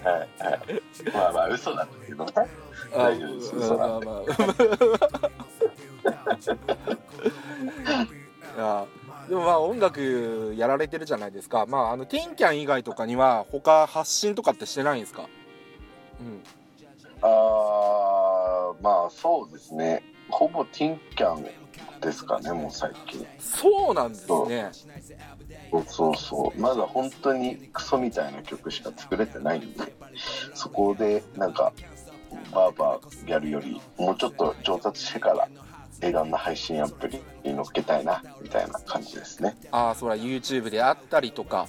[0.05, 0.09] い
[0.41, 1.11] はい。
[1.13, 2.23] まあまあ嘘なんですけど。
[2.25, 2.31] ね
[2.93, 3.99] あ大丈夫です嘘なん。
[3.99, 4.13] でま
[8.57, 11.65] あまあでもまあ音楽やられてるじゃないですか。
[11.67, 15.27] まああのテンキャン以外とかには他発信とかってしてないんですか？
[16.21, 16.41] うん。
[17.21, 20.01] あーまあそうですね。
[20.29, 21.45] ほぼティンキャン
[22.01, 23.25] ですかねもう最近。
[23.39, 24.71] そうなんですね。
[25.71, 26.59] そうそうそう。
[26.59, 29.93] まだ本当にクソみたいな曲しか作れてないんで
[30.53, 31.73] そこでなんか
[32.51, 35.47] バーバーやるよりもうちょっと上達してから
[36.07, 39.57] いろんな配信アプリに乗っけたいなみたいな感じですね。
[39.71, 41.67] ああそれは YouTube であったりとか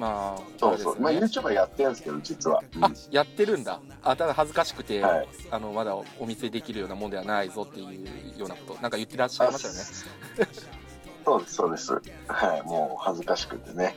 [0.00, 2.84] まあそうそう、まあ YouTuber やってるんですけど実は、うん。
[2.84, 3.78] あやってるんだ。
[4.02, 5.28] あただ恥ずかしくて、はい。
[5.50, 10.50] あのまだお見せできるようなもんではないぞっていうようなことなんか言ってらっしゃいましたよね。
[11.22, 11.92] そうですそうです。
[12.28, 12.62] はい。
[12.62, 13.94] もう恥ずかしくてね。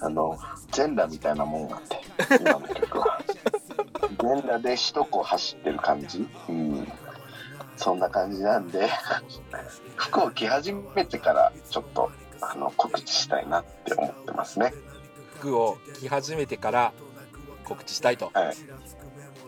[0.00, 0.36] あの
[0.72, 2.00] 全裸みたいなもんがあって
[2.40, 3.20] 今の曲は。
[4.20, 6.28] 全裸で首都高走ってる感じ。
[6.48, 6.92] うん。
[7.76, 8.90] そんな感じなんで
[9.94, 12.10] 服を着始めてからちょっと
[12.42, 14.74] あの告知したいなって思ってますね
[15.40, 16.92] 服を着始めてから
[17.64, 18.30] 告知したいと。
[18.34, 18.56] はい。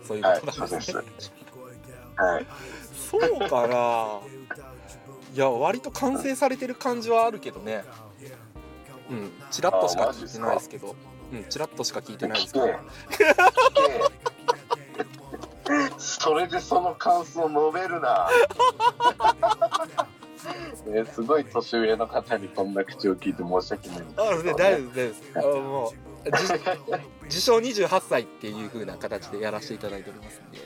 [0.05, 1.01] そういうはいことなんですね、
[2.17, 2.45] はい
[2.93, 4.19] そうかな。
[5.33, 7.83] いや割と完成されてる感じはあるけどね。
[9.09, 10.95] うんチラッとしか聞いてないですけど。
[11.31, 12.67] うんチラッとしか聞いてないですけど。
[15.97, 18.29] それでその感想述べるな
[20.85, 23.99] ねすごい年上の方にこんな口を聞いて申し訳ない。
[24.01, 25.21] んですけどあね大丈夫です。
[25.33, 25.93] 大丈夫ですあも
[26.25, 26.53] う自
[27.25, 30.59] 自称28歳っていう風な形でやらせていただいておりますんで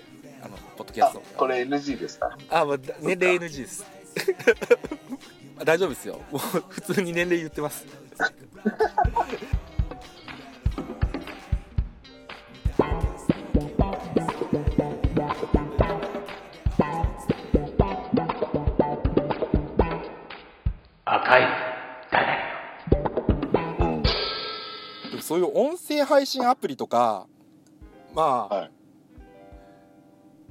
[0.44, 3.86] あのポッドキャあストこれ NG でしたあまあだ年齢 NG です。
[5.66, 6.20] 大丈夫ですよ。
[6.32, 7.86] もう普通に年齢言ってます
[25.28, 27.28] そういう音声配信アプリとか
[28.16, 28.72] まあ、はい。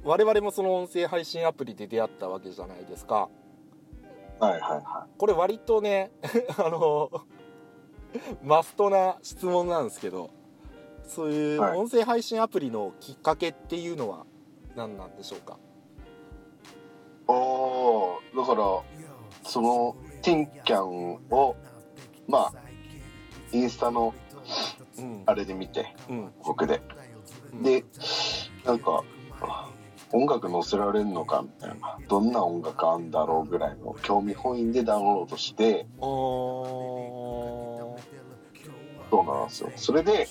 [0.03, 3.27] 我々もその音声配信アプリで出会ったわけじゃないですか。
[4.39, 6.11] はいはいはこれ割とね
[6.59, 7.09] あの
[8.43, 10.29] マストな質問なんですけど
[11.07, 11.77] そういうはい。
[11.79, 14.27] 音声配信アプリのきっかけっていうのは
[14.75, 15.57] 何なんでしょうか、い
[17.25, 18.83] おーだから
[19.41, 21.55] そのティンキャンを
[22.27, 22.53] まあ
[23.51, 24.26] インスタのうん
[25.25, 26.31] あれで見てうん。
[26.45, 26.81] 僕で。
[27.53, 27.83] うんで
[28.65, 29.03] なんか
[30.11, 31.97] 音楽載せられるのかみたいな。
[32.07, 37.95] どんな音楽あんだろうぐらいの興味本位でダウンロードしてそ
[39.21, 39.71] うなんですよ。
[39.75, 40.27] それで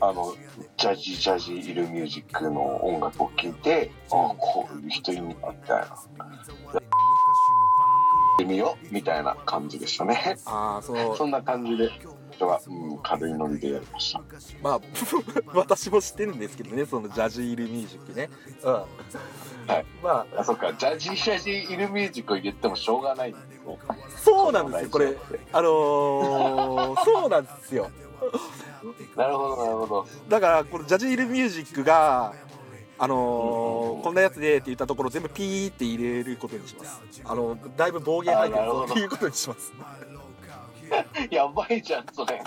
[0.00, 0.32] あの
[0.76, 5.84] ジャジジャジイルミュージックの音楽を聴いてああこういう人いるんだみたいな。
[5.84, 5.88] やっ
[8.38, 10.36] てみようみたいな感じでしたね。
[10.46, 11.90] あーその そんな感じで
[12.38, 14.22] 人は、うん、軽いノリでやりました。
[14.62, 14.80] まあ
[15.54, 18.30] 私も知ってるんですけどねそのジャジールミュージックね。
[18.62, 18.72] うん。
[18.72, 18.80] は
[19.80, 19.86] い。
[20.02, 20.40] まあ。
[20.40, 20.72] あそっか。
[20.72, 23.58] ジャジジャジイルミュージックを言ってもしょうがないんですね
[24.16, 25.16] そうなんですよこれ。
[25.52, 27.90] あのー そうなんですよ。
[29.16, 30.06] なるほどなるほど。
[30.28, 32.32] だからこのジャジールミュージックが
[32.98, 37.00] あのーこんなやつでって言ったところ全部ピーって入れることにします。
[37.24, 39.72] あのだいぶ暴言入ってるっていうことにします
[41.30, 42.42] やばいじゃんそれ。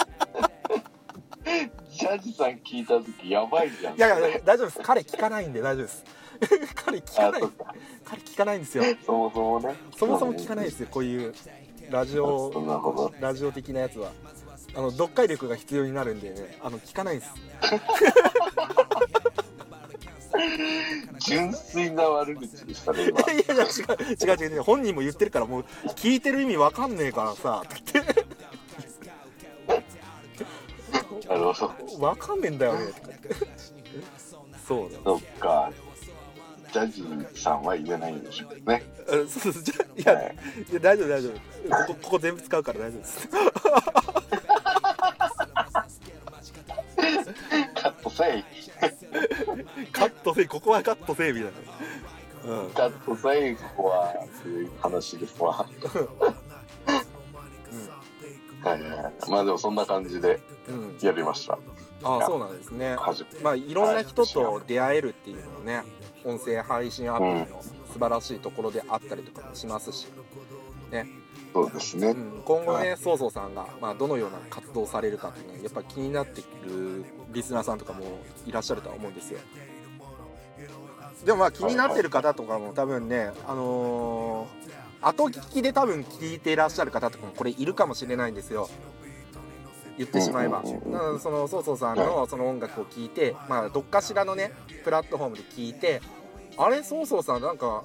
[1.91, 4.79] ジャジさん聞いた時やばいじゃんいやいや大丈夫です。
[4.81, 6.03] 彼聞かないんで大丈夫です。
[6.75, 7.41] 彼聞かない。
[8.05, 8.83] 彼聞かないんですよ。
[9.05, 9.75] そもそもね。
[9.97, 11.33] そもそも聞かないですよこういう
[11.89, 14.11] ラジオラジオ的なやつは。
[14.73, 16.57] あの読解力が必要になるんでね。
[16.63, 17.33] あの聞かないです
[21.19, 25.65] 純粋な悪口でしたね今いやいや違う違う違う違う本人も言ってるからもう
[25.95, 27.63] 聞いてる意味わかんねえからさ。
[27.65, 27.99] って
[31.27, 32.05] なるほど。
[32.05, 32.87] わかんねえんだよね。
[32.87, 33.35] とか言って
[34.67, 35.01] そうだよ。
[35.05, 35.71] そっか。
[36.73, 37.03] ジャジ
[37.39, 38.83] さんは言えないんでしょうね。
[39.07, 40.35] あそうそうじゃいや,、はい。
[40.71, 41.33] い、や大丈夫大丈夫。
[41.33, 43.27] ここここ全部使うから大丈夫です。
[47.75, 48.43] カットせい
[49.91, 51.51] カットせいここはカットせいみたい
[52.45, 52.53] な。
[52.55, 52.69] うん。
[52.71, 55.65] カットせいここはそういう話ですわは
[58.75, 59.13] いはいはい。
[59.29, 61.57] まあでもそんな感じでうん、やりました。
[62.03, 62.95] ああそうなんですね。
[63.43, 65.83] まあいろんな人と出会えるっていうのもね
[66.23, 67.47] 音声配信アプリの
[67.91, 70.07] 素晴らしいところであったりとかもしますし、
[71.53, 72.07] そうですね。
[72.07, 78.03] うん、今後はねそうそうさんが、まあ、どのような活動をされるかっていうのはやっぱり気になってくるリスナーさんとかも
[78.45, 79.39] いらっしゃるとは思うんですよ。
[81.25, 88.69] でもまあ気になってる方とかも多分ねあのー後聞きで多分聞いていらっしゃる方とかもこれいるかもしれないんですよ。
[89.97, 94.51] 言ってしまえば、うんうんそのそうそうさんのその音楽を聴いてまあどっかしらのね
[94.83, 96.01] プラットフォームで聞いて
[96.57, 97.83] あれそうそうさんなんか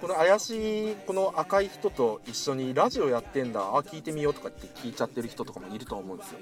[0.00, 3.60] この怪しいこの赤い人と一緒にラジオやってんだ。
[3.60, 6.38] あ聞いてみようとかって聞いちゃってる人とかもいると思うんですよ。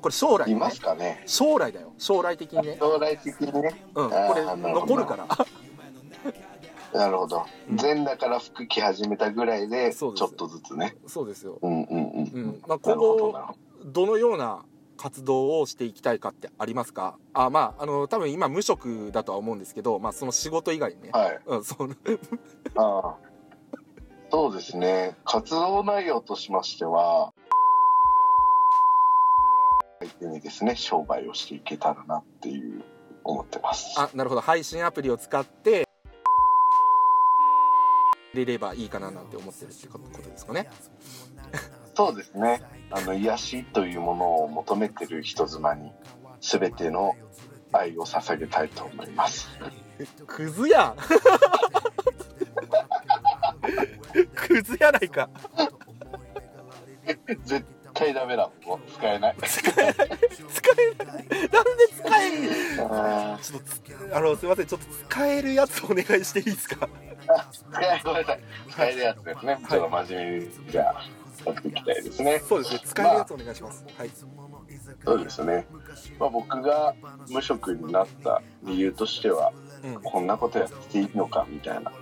[0.00, 0.52] これ将来ね。
[0.52, 1.22] いますかね。
[1.26, 1.92] 将来だよ。
[1.98, 2.76] 将来的にね。
[2.80, 3.84] 将来的にね。
[3.94, 4.10] うん。
[4.10, 5.28] これ残るから。
[6.98, 7.46] なるほど。
[7.70, 7.76] うん。
[7.76, 10.96] 全裸から服着始めたぐらいでちょっとずつね。
[11.06, 12.24] そうですよ、うんうんうん。
[12.24, 12.62] うん。
[12.66, 13.34] まあ、今後
[13.84, 14.64] どのような
[14.96, 17.18] 活動をしていきたいかってありますか？
[17.34, 21.40] あまああの多分今無職だとは思うんですけど、まあ、その仕事以外にね、どはい。
[21.46, 21.94] うん、その
[22.76, 23.16] ああ。
[24.30, 25.16] そうですね。
[25.24, 27.32] 活動内容としましては
[30.00, 32.82] 相手にですね商売をしていけたらなっていう
[33.24, 33.94] 思ってます。
[34.00, 34.40] あなるほど。
[34.40, 35.86] 配信アプリを使って
[38.34, 40.68] 入れればいいかななんて思ってるってことですかね
[42.08, 42.62] そうですね。
[42.90, 45.92] あの癒しというものを求めてる人妻に
[46.40, 47.14] 全ての
[47.72, 49.48] 愛を捧げたいと思います。
[50.26, 50.96] クズやん。
[54.34, 55.30] クズやないか。
[57.44, 58.50] 絶対ダメだ。
[58.66, 59.36] もう使えない。
[59.42, 59.94] 使えない。
[59.94, 61.16] 使えない。
[61.16, 61.30] なんで
[61.96, 62.48] 使えん
[63.38, 63.82] ちょっとつ
[64.14, 64.66] あのすいません。
[64.66, 66.88] ちょっと使えるやつお願いしていいですか？
[68.04, 68.40] ごめんなさい
[68.70, 70.90] 使えるやつですね、ちょっと真面目にじゃ。
[70.90, 71.04] あ
[71.46, 72.42] やっていきたいですね。
[72.48, 72.80] そうですね。
[72.84, 74.10] 使えるやつお願いします、はい。
[75.04, 75.66] そうですね、
[76.18, 76.94] まあ、僕が
[77.30, 79.52] 無職になった理由としては
[79.84, 80.00] うん。
[80.02, 81.92] こんなことやっていいのかみたいな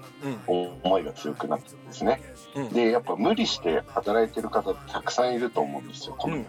[0.48, 0.68] うん。
[0.82, 2.20] 思いが強くなったんですね。
[2.54, 2.68] うん。
[2.70, 6.46] でやっぱ無理して働いてる方たくさんいると思うんですよこのうん。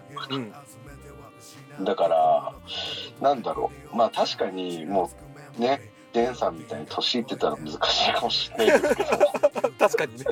[1.79, 1.85] うん。
[1.85, 2.53] だから
[3.21, 3.95] なんだろう。
[3.95, 5.09] まあ確かにも
[5.57, 9.09] うねデンさんみたいに年いってたら難しいかもしれないですけど
[9.81, 10.25] 確かにね。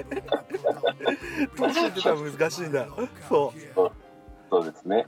[1.57, 2.87] 年言ってたら難しいんだ
[3.27, 3.53] そ
[4.51, 5.07] そうですね。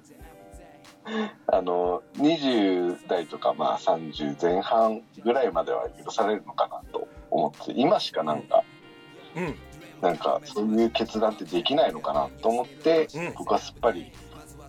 [1.47, 8.63] あの20代とかまあ30前半ぐらいまでは許されるのかなと思って今しかなんか
[9.35, 9.55] ううん。
[10.01, 13.33] なんかそういう決断ってできないのかなと思って、うん。
[13.37, 14.11] 僕はすっぱり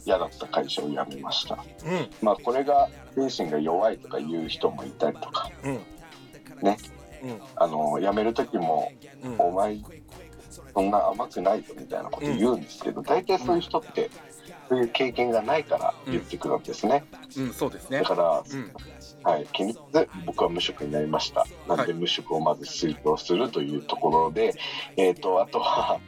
[0.05, 1.55] 嫌だった会社を辞めました。
[1.55, 2.11] うん。
[2.21, 5.51] まあこれが精神が弱いとかいう人もいたりとか。
[5.65, 5.75] うん。
[6.63, 6.77] ね。
[6.97, 7.02] うん
[7.57, 8.93] あの辞める時も
[9.25, 9.41] うん。
[9.41, 9.79] お前
[10.75, 14.11] そんな甘くないぞみたいなこと言うんですけど、大体そういう人って
[14.69, 17.05] そういう経験がないから言ってくるんですね、
[17.37, 17.53] うん。
[17.53, 18.01] そうですね。
[18.01, 18.73] だから、うん。
[19.23, 21.47] はい、気に入って僕は無職になりました。
[21.69, 24.55] なんで無職をまず推奨するというところで、
[24.97, 26.01] えー、とあとは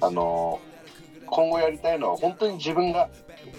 [0.00, 0.60] あの
[1.26, 3.10] 今後やりたいのは本当に自分が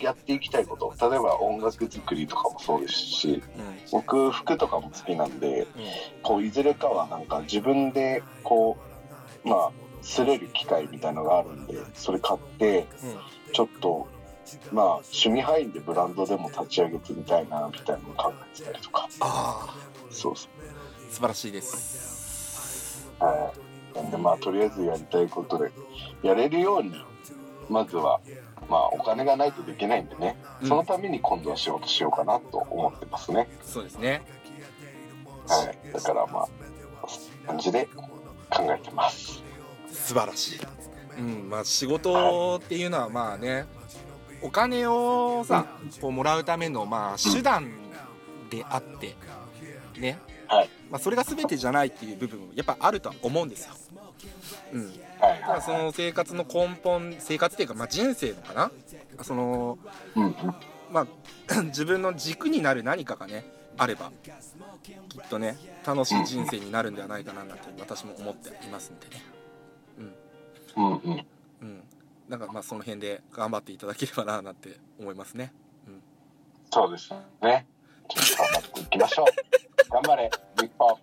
[0.02, 0.94] やっていきたいこと。
[1.10, 5.68] 例えば音楽作りとかもそうですしうん僕服とかも好きなんでうん。
[6.24, 8.78] こういずれかはなんか自分でこ
[9.46, 9.72] うまあ
[10.02, 13.54] 擦れる機械みたいのがあるんでそれ買ってうん。
[13.54, 14.08] ちょっと
[14.72, 19.08] まあ趣味範囲でブランドでも立ち上げてみたいなみたいなのを考えてたりとか。
[19.22, 19.76] ああ
[20.12, 20.48] そうそ
[21.10, 23.08] 素晴らしいです。
[23.20, 23.98] うはい。
[23.98, 25.72] なんでまあとりあえずやりたいことで
[26.22, 26.94] やれるように
[27.70, 28.20] まずは
[28.70, 30.38] まあお金がないとできないんでね。
[30.62, 30.68] うん。
[30.68, 34.24] そのために今度は仕事しようかなと思ってますね、そうですね。
[35.48, 35.94] はい。
[35.94, 36.48] だからまあ
[37.48, 37.88] 感じで
[38.50, 39.44] 考えてます。
[39.92, 40.60] 素晴らしい。
[41.20, 41.50] うん。
[41.50, 43.66] まあ仕事っていうのはまあね
[44.42, 45.66] お金をさ
[46.02, 47.72] こうもらうためのまあ手段
[48.50, 49.16] であって
[49.98, 50.20] ね。
[50.48, 50.70] はい。
[50.90, 53.74] まあそれが全てじゃないっていう部分もやっぱあるとは思うんですよ。
[54.74, 55.40] うんはい。
[55.42, 58.72] だからその生活の根本生活っていうかまあ人生のかな？
[59.24, 59.78] その
[60.16, 60.36] うんうん。
[60.92, 61.08] ま
[61.50, 63.46] あ 自分の軸になる何かがね
[63.78, 64.12] あれば
[65.10, 69.24] きっとね楽しい人生になるんではないかななんて私も思っていますんでね。
[70.78, 70.86] うん。
[70.86, 71.26] うん
[71.62, 71.84] うん。
[72.30, 75.54] なんかまあその辺で頑張っていただければななんて思いますね。
[76.72, 77.66] そうですね。
[78.10, 79.92] ちょっと頑張っていきましょう。
[79.92, 80.98] 頑張れ日本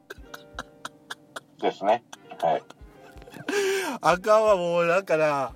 [1.61, 2.03] ですね。
[2.41, 2.63] はい
[4.01, 5.53] あかんはもうだから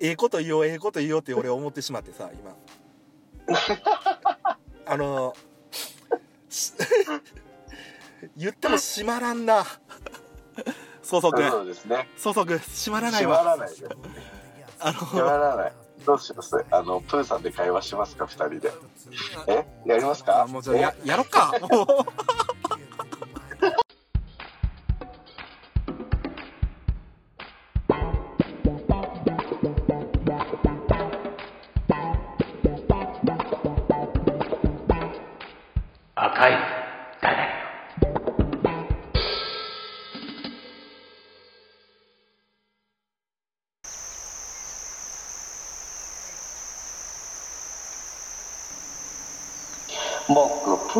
[0.00, 2.56] ええこと言おうええこと言おうって俺思ってしまってさ今。
[4.86, 5.34] あの
[6.48, 6.72] し
[8.36, 9.64] 言っても閉まらんな。
[11.02, 12.08] そうそうくんそうですね。
[12.16, 13.84] そうくん閉まらない閉まわらないです
[14.80, 15.72] あ閉のまらない。
[16.04, 16.64] どうします？
[16.70, 18.72] あのプーさんで会話しますか二人で。
[19.48, 19.66] え？
[19.86, 20.42] やりますか？
[20.42, 21.52] あもうじゃあややろっか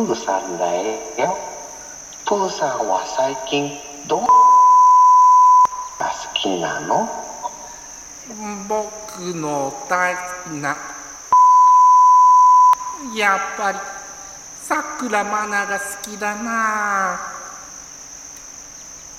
[0.07, 0.73] 僕プーさんだ
[1.21, 1.37] よ。
[2.25, 3.77] プーさんは最近
[4.07, 4.29] どんが
[5.99, 7.09] 好きなの？
[8.69, 10.77] 僕の大好きな
[13.15, 13.79] やっぱり
[14.63, 17.19] さくらまなが好きだな。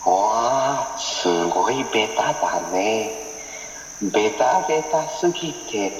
[0.07, 3.12] わあすごいベタだね。
[4.01, 5.93] ベタベタすぎて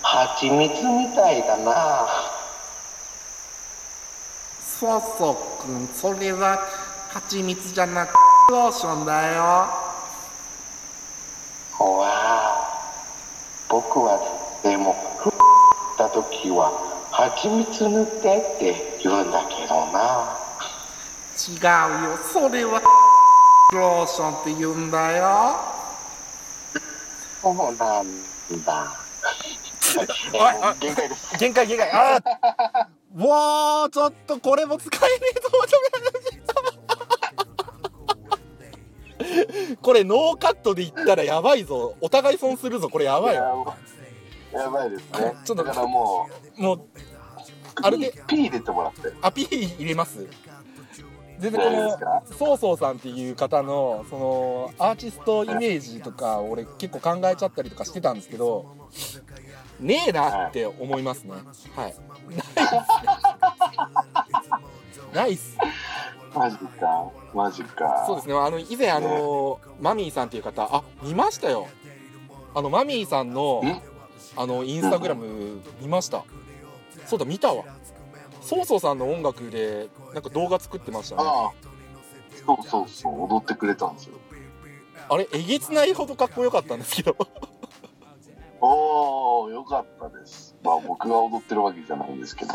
[0.00, 2.06] 蜂蜜みたいだな
[4.80, 6.58] そうそうくんそれは
[7.10, 8.14] 蜂蜜じゃなく
[8.50, 9.68] ローションだよわ
[12.08, 12.80] あ
[13.68, 14.18] 僕は
[14.62, 15.32] でもふっ
[15.98, 16.72] た時は
[17.10, 20.34] 蜂蜜塗ってって言うんだけどな
[21.36, 21.60] 違
[22.06, 22.80] うよそれは
[23.74, 25.56] ローションって言うんだよ
[27.42, 28.96] そうなんだ
[30.80, 35.50] 限界です限界限界ああわあちょっとこれも使えねえぞ
[39.82, 41.96] これノーカットで言ったらやばいぞ。
[42.00, 42.88] お互い損するぞ。
[42.88, 43.74] これやばいよ。
[44.52, 44.90] やばい。
[44.90, 45.34] ですね。
[45.44, 46.80] ちょっとだからもうもう
[47.82, 48.12] あれで。
[48.26, 49.12] P, 入れてもらって。
[49.22, 50.26] アピール入れます。
[51.38, 58.76] 全然このそうそうさんっていう方のそのアーティストイメージとか俺結構考えちゃったりとかしてたんですけど
[59.80, 61.32] ねえなって思いますね。
[61.74, 61.94] はい。
[65.14, 65.56] ないっす
[66.34, 67.10] マジか。
[67.34, 68.04] マジか。
[68.06, 68.34] そうですね。
[68.34, 71.66] あの以前あのマミーさんっていう方あ見ましたよ。
[72.54, 73.82] あのマミーさんのん？
[74.36, 76.24] あのインスタグラム見ました。
[77.06, 77.64] そうだ見たわ。
[78.40, 81.22] そうそうさんの音楽でなんか動画作ってましたね。
[81.26, 81.52] ああ。
[82.46, 83.24] そうそうそう。
[83.24, 84.14] 踊ってくれたんですよ。
[85.08, 87.16] あれえげつないほどかっこよかったんですけど
[88.60, 90.56] おおよかったです。
[90.62, 92.54] まあ僕が踊ってるわけじゃないんですけど。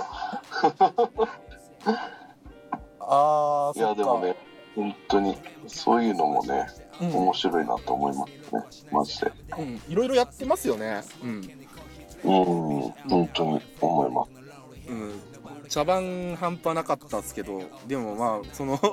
[2.99, 4.35] あーいやでもね
[4.75, 5.37] 本当に
[5.67, 6.67] そういうのもね
[7.01, 7.15] うん。
[7.15, 8.25] 面白いなと思いま
[8.71, 8.89] すね。
[8.91, 9.31] マジで。
[9.57, 11.01] うん、いろいろやってますよね。
[11.23, 11.41] うん、
[12.23, 12.27] う
[12.89, 14.31] ん本当に思います。
[14.87, 15.19] うん、
[15.67, 18.79] 茶番半端なかったっすけどでもまあその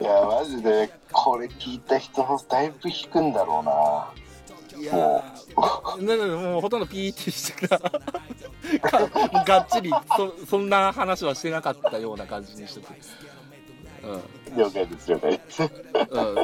[0.00, 4.12] いやマジでここれ聞いた人だいぶ引くんだろうな。
[4.80, 5.20] いやー
[6.04, 7.90] なのでもうほとんどピーってしてから
[8.80, 9.08] か
[9.44, 12.92] がっちりそそんな話はしてなかったような感じにしとく
[14.56, 15.62] 了解です了解です。
[15.62, 15.68] うん。
[15.68, 15.74] うん
[16.36, 16.38] う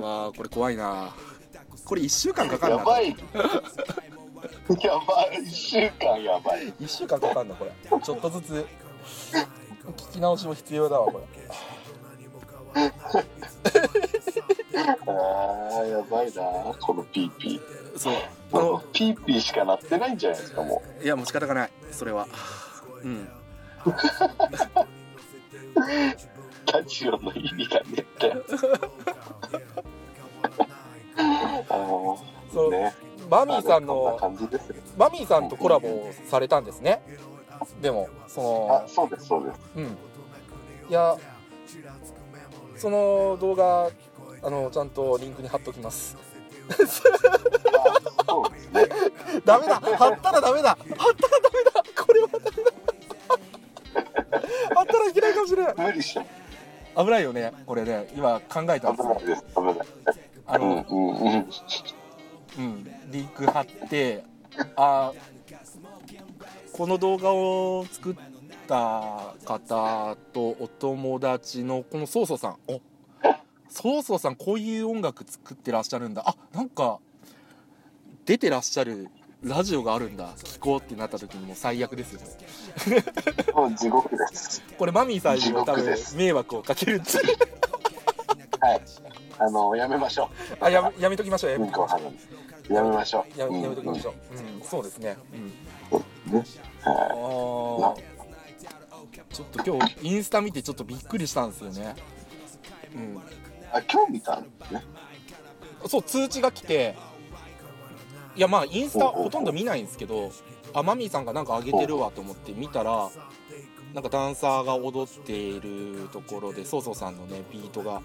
[0.00, 1.14] わーこれ怖いな。
[1.84, 3.08] これ1週間かかるなやばい。
[3.08, 3.20] やば
[5.32, 5.40] い。
[5.40, 6.72] 1週間やばい。
[6.80, 7.72] 1週間かかんなこれ。
[8.00, 8.66] ちょっとずつ
[9.96, 11.24] 聞き直しも必要だわこれ
[15.06, 16.42] あーやばいな。
[16.80, 17.60] このピーピ
[17.96, 18.14] そう。
[18.14, 21.70] ーあのピーピーしかなってないんじゃないですかもいやもう仕方がない。
[21.92, 22.26] それは。
[23.02, 23.22] うん。
[23.22, 23.28] う
[26.72, 28.32] ラジオの意味がねって。
[31.68, 31.74] あ
[32.52, 32.68] そう。
[32.68, 32.94] ーね
[33.28, 34.76] マミーさんこん感じですよ。
[34.96, 37.00] マミーさんとコラボされたんですね。
[37.80, 39.60] でもそのあそうですそうです。
[39.76, 39.84] うん。
[39.84, 41.16] いや
[42.80, 43.90] その動画
[44.42, 46.16] あのちゃんとリンクに貼っときます。
[49.44, 49.74] ダメだ。
[49.80, 50.70] 貼ったらダメだ。
[50.70, 51.84] 貼ったらダメだ。
[52.02, 52.72] これはダメだ。
[54.74, 56.24] 貼ったらいけないかもしれない無理して
[56.96, 58.10] 危ないよねこれね。
[58.16, 59.20] 今考えたんですよ。
[59.20, 59.44] 危ないです。
[59.54, 59.76] 危ない
[60.46, 61.48] あの、うんうんうん。
[62.58, 64.24] うん、リンク貼って
[64.76, 65.12] あ
[66.72, 68.14] この動画を作っ
[68.70, 72.56] た方とお友達のこのソーソーさん。
[72.68, 72.80] お
[73.68, 76.22] ソーソーさんこういう音楽作ってらっしゃるんだ。
[76.24, 77.00] あなんか
[78.24, 79.08] 出てらっしゃる
[79.42, 80.28] ラジオがあるんだ。
[80.36, 83.04] 聞こうってなった時にもう最悪ですよね。
[83.54, 84.62] もう地獄です。
[84.78, 87.10] これマミーさんにも多分迷惑をかけるんで
[88.60, 88.82] はい。
[89.38, 90.28] あのやめましょ
[90.60, 91.50] あやめやめときましょう。
[91.50, 93.38] やうめうんこをはむやめましょう。
[93.38, 94.62] やめましょう、うん。
[94.62, 95.16] そうですね。
[95.32, 96.32] うん。
[96.32, 96.44] ね。
[96.84, 98.09] あはー
[99.32, 101.94] ちょっと今日インスタ見てちょっとびっくりしたんですよね。
[102.94, 103.16] うん。
[103.16, 103.20] い
[103.72, 104.84] あ今日見たんですね。
[105.86, 106.96] そう通知が来て。
[108.36, 110.30] いやまあインスタほとんど見ないんですけど
[110.72, 113.10] あマミーさんがなんか上げてるわと思って見たら
[113.92, 118.00] なんかダンサーが踊っているところでソーソーさんのねビートが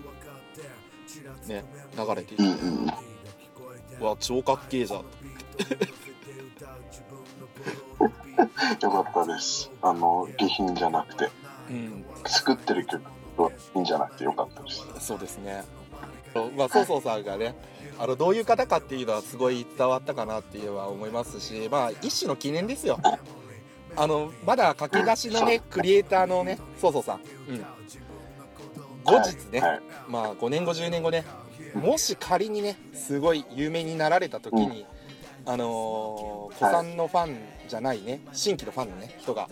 [1.47, 1.63] ね
[1.95, 2.53] 流れていてうんう
[2.85, 2.91] ん
[4.01, 5.05] うわ超かっけえじゃん
[8.81, 9.71] よかったです。
[9.81, 11.29] あの下品じゃなくて。
[11.69, 12.05] うん。
[12.25, 13.03] 作ってる曲
[13.37, 14.85] はいいんじゃなくてよかったです。
[14.99, 15.63] そうですね。
[16.57, 17.55] まあ、ソーソーさんがね、
[17.97, 22.99] あのどういう方かっていうのはすごい伝わったかなっていうのは思いますし、まあ一種の記念ですよ。
[23.95, 27.65] あのまだ駆け出しのねクリエイターのねソーソーさん、うん、
[29.05, 29.69] 後日ね、はい。
[29.69, 31.23] はいまあ5年後10年後ね、
[31.73, 34.85] もし仮にねすごい有名になられた時に、
[35.45, 37.37] あのー、子さんのファン
[37.67, 38.21] じゃないね。
[38.33, 39.49] 新規のファンのね人が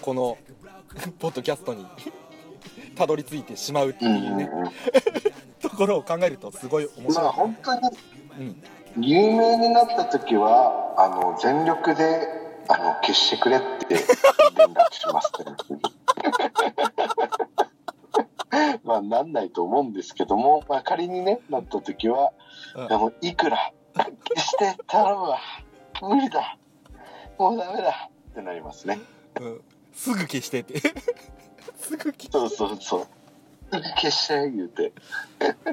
[0.00, 0.36] この
[1.18, 1.86] ポッドキャストに
[2.94, 4.50] たどり着いてしまうってうんいうね、
[5.60, 7.80] ところを考えるとすごい面まあ白い、本当に
[8.96, 12.28] うん、有名になった時はあの全力で
[12.68, 15.54] あの消してくれって連絡しますって
[18.84, 22.32] まあなんないと思うんですけども、まあ、仮にねなった時は、
[22.76, 22.82] う
[23.24, 23.28] ん。
[23.28, 25.38] いくら消して頼むわ。
[26.02, 26.58] 無理だ
[27.38, 29.00] もうダメだってなりますね。
[29.40, 29.60] うん、
[29.92, 30.78] すぐ消してって。
[31.76, 33.06] すぐ消そうそうそう。
[33.72, 34.92] すぐ消して言うて。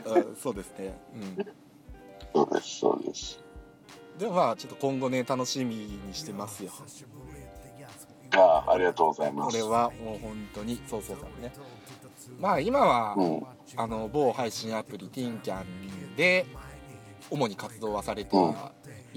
[0.05, 1.45] うんそうですね、うん、
[2.33, 3.39] そうですそうです。
[4.17, 6.71] でもまあちょっと今後ね楽しみにしてますよ。
[8.33, 9.57] ああありがとうございます。
[9.57, 11.53] これはもう本当にそうそうだね。
[12.39, 13.43] まあ今は、うん。
[13.77, 16.45] あの某配信アプリティンキャンで
[17.29, 18.39] 主に活動はされてい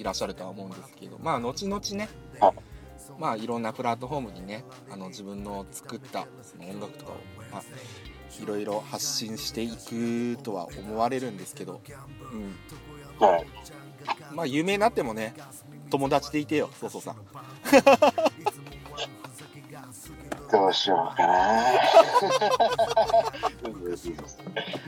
[0.03, 2.09] らっしゃるとは思うんですけどまあ後々ね
[2.41, 2.55] はい
[3.19, 7.17] まあいろんなプラットフォームにねあの自分の作ったその音楽とかを、
[7.53, 7.63] まあ、
[8.43, 11.81] いろいろ発信していくとは思われるんですけど、
[13.21, 13.47] うん、はい。
[14.35, 15.35] まあ有名になってもね
[15.91, 17.17] 友達でいてよそうそうさん
[20.51, 21.35] どうしようかな。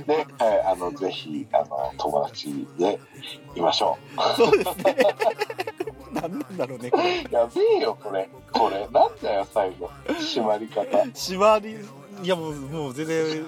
[0.06, 3.00] ね、はい、あの、ぜひ、あの、友達で
[3.54, 3.98] いましょ
[4.36, 4.96] そうですね
[6.12, 7.34] 何なんだろうねこれう。
[7.34, 8.28] やべえよ、これ。
[8.52, 9.90] これ、なんだよ、最後。
[10.06, 10.84] 締まり方。
[11.14, 11.76] 縛り
[12.22, 13.46] いやもうもう全然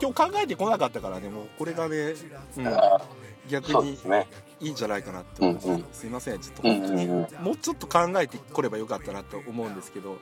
[0.00, 2.14] 今日考えてこなかったからねもうこれがね、
[2.56, 3.00] うん、あ
[3.48, 4.26] 逆にそうですね。
[4.60, 5.54] いいんじゃないかなって思う。
[5.54, 5.80] んですけど、うん。
[5.80, 7.12] うすいませんちょっとうん本当に、うん。
[7.12, 7.44] うん。
[7.44, 10.18] もうちょっと考えてこればよかったなと思うんですけど、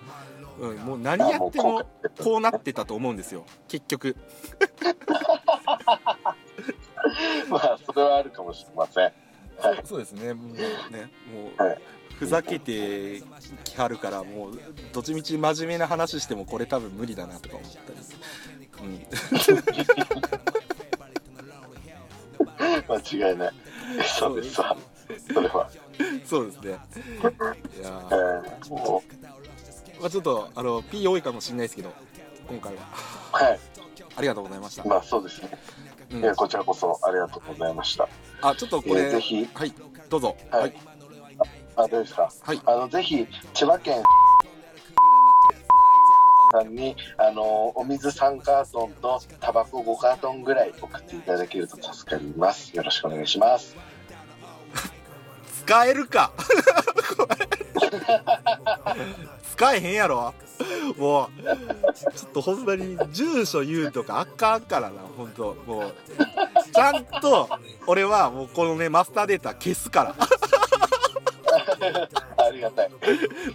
[0.61, 1.83] うん、もう何やっても
[2.19, 4.17] こうなってたと思うんですよ結局。
[7.49, 9.05] まあ、それはあるかもしれません。
[9.05, 9.11] は
[9.75, 9.81] い。
[9.85, 10.35] そうですね。
[10.35, 11.79] もうねもう、はい。
[12.19, 13.23] ふざけて
[13.65, 14.59] きはるからもう
[14.93, 17.99] どっちみち真面目な話してもこれ多分無理だなとか思ったり、
[18.81, 19.07] うん、
[23.21, 23.53] 間違いない。
[24.19, 24.61] そうです。
[24.61, 24.77] わ。
[25.33, 25.71] それは。
[26.25, 26.69] そうですね。
[26.71, 28.43] いやえー。
[28.61, 29.03] ー、も
[30.01, 31.93] まあ、ちょっとあの P 多いかもしれないですけど
[32.49, 32.83] 今回は。
[33.33, 33.61] う、はい。
[34.17, 35.51] ありがとうございました、まあそうですね。
[36.13, 36.21] うん。
[36.21, 38.09] いやこちらこそありがとうございました。
[38.43, 39.49] あちょっとこれ、えーぜひ。
[39.55, 39.73] はい。
[40.09, 40.37] どうぞ。
[40.51, 40.75] はい。
[41.77, 42.31] あ、どうですか？
[42.43, 42.61] はい。
[42.67, 44.03] あのぜひ千葉県
[46.57, 52.75] さんにあのお水3カートンとタバコ5カートンぐらい送っていただけると助かります。
[52.75, 53.77] よろしくお願いします。
[55.65, 56.33] 使えるか
[59.53, 60.33] 使えへんやろ
[60.97, 65.95] もうちょっとほんまに住所言うとかあかんからな本当もう
[66.73, 67.49] ちゃんと
[67.89, 70.15] 俺はもうこのねマスターデータ消すから
[72.37, 72.91] ありがたい。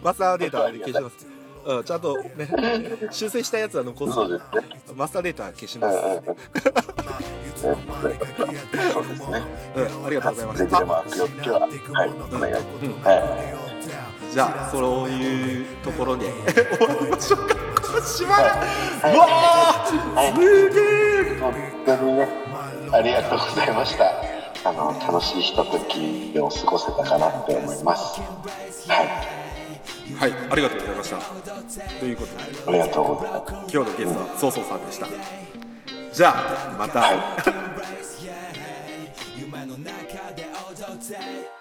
[0.04, 1.31] マスターデータは消します
[1.66, 2.50] うん、ちゃんとね
[3.12, 4.14] 修正したやつは残す。
[4.14, 4.70] そうですね。
[4.96, 5.98] マスターデータは消します。
[7.62, 7.76] そう
[9.08, 9.42] ですね。
[9.76, 10.66] うん、ありがとうございます。
[14.32, 18.34] じゃあそういうところで終わりましょうかうわ
[19.04, 20.32] はい。
[20.32, 20.80] ーすげ
[21.34, 21.40] えい。
[21.40, 21.54] 本
[21.86, 22.28] 当にね
[22.94, 23.72] ありがとうござい。
[23.74, 24.06] ました。
[24.64, 25.42] あの楽しい。
[25.42, 27.84] ひとときを過ごせたかなって思い。
[27.84, 28.22] ます。
[28.90, 29.31] はい。
[30.18, 31.18] はいありがとうございました
[32.00, 33.52] ということでありがとうございます。
[33.76, 35.08] 今日のゲストはそうそうさんでした
[36.14, 37.18] じゃあまた、はい。
[39.40, 39.92] 夢の中
[40.36, 41.61] で踊って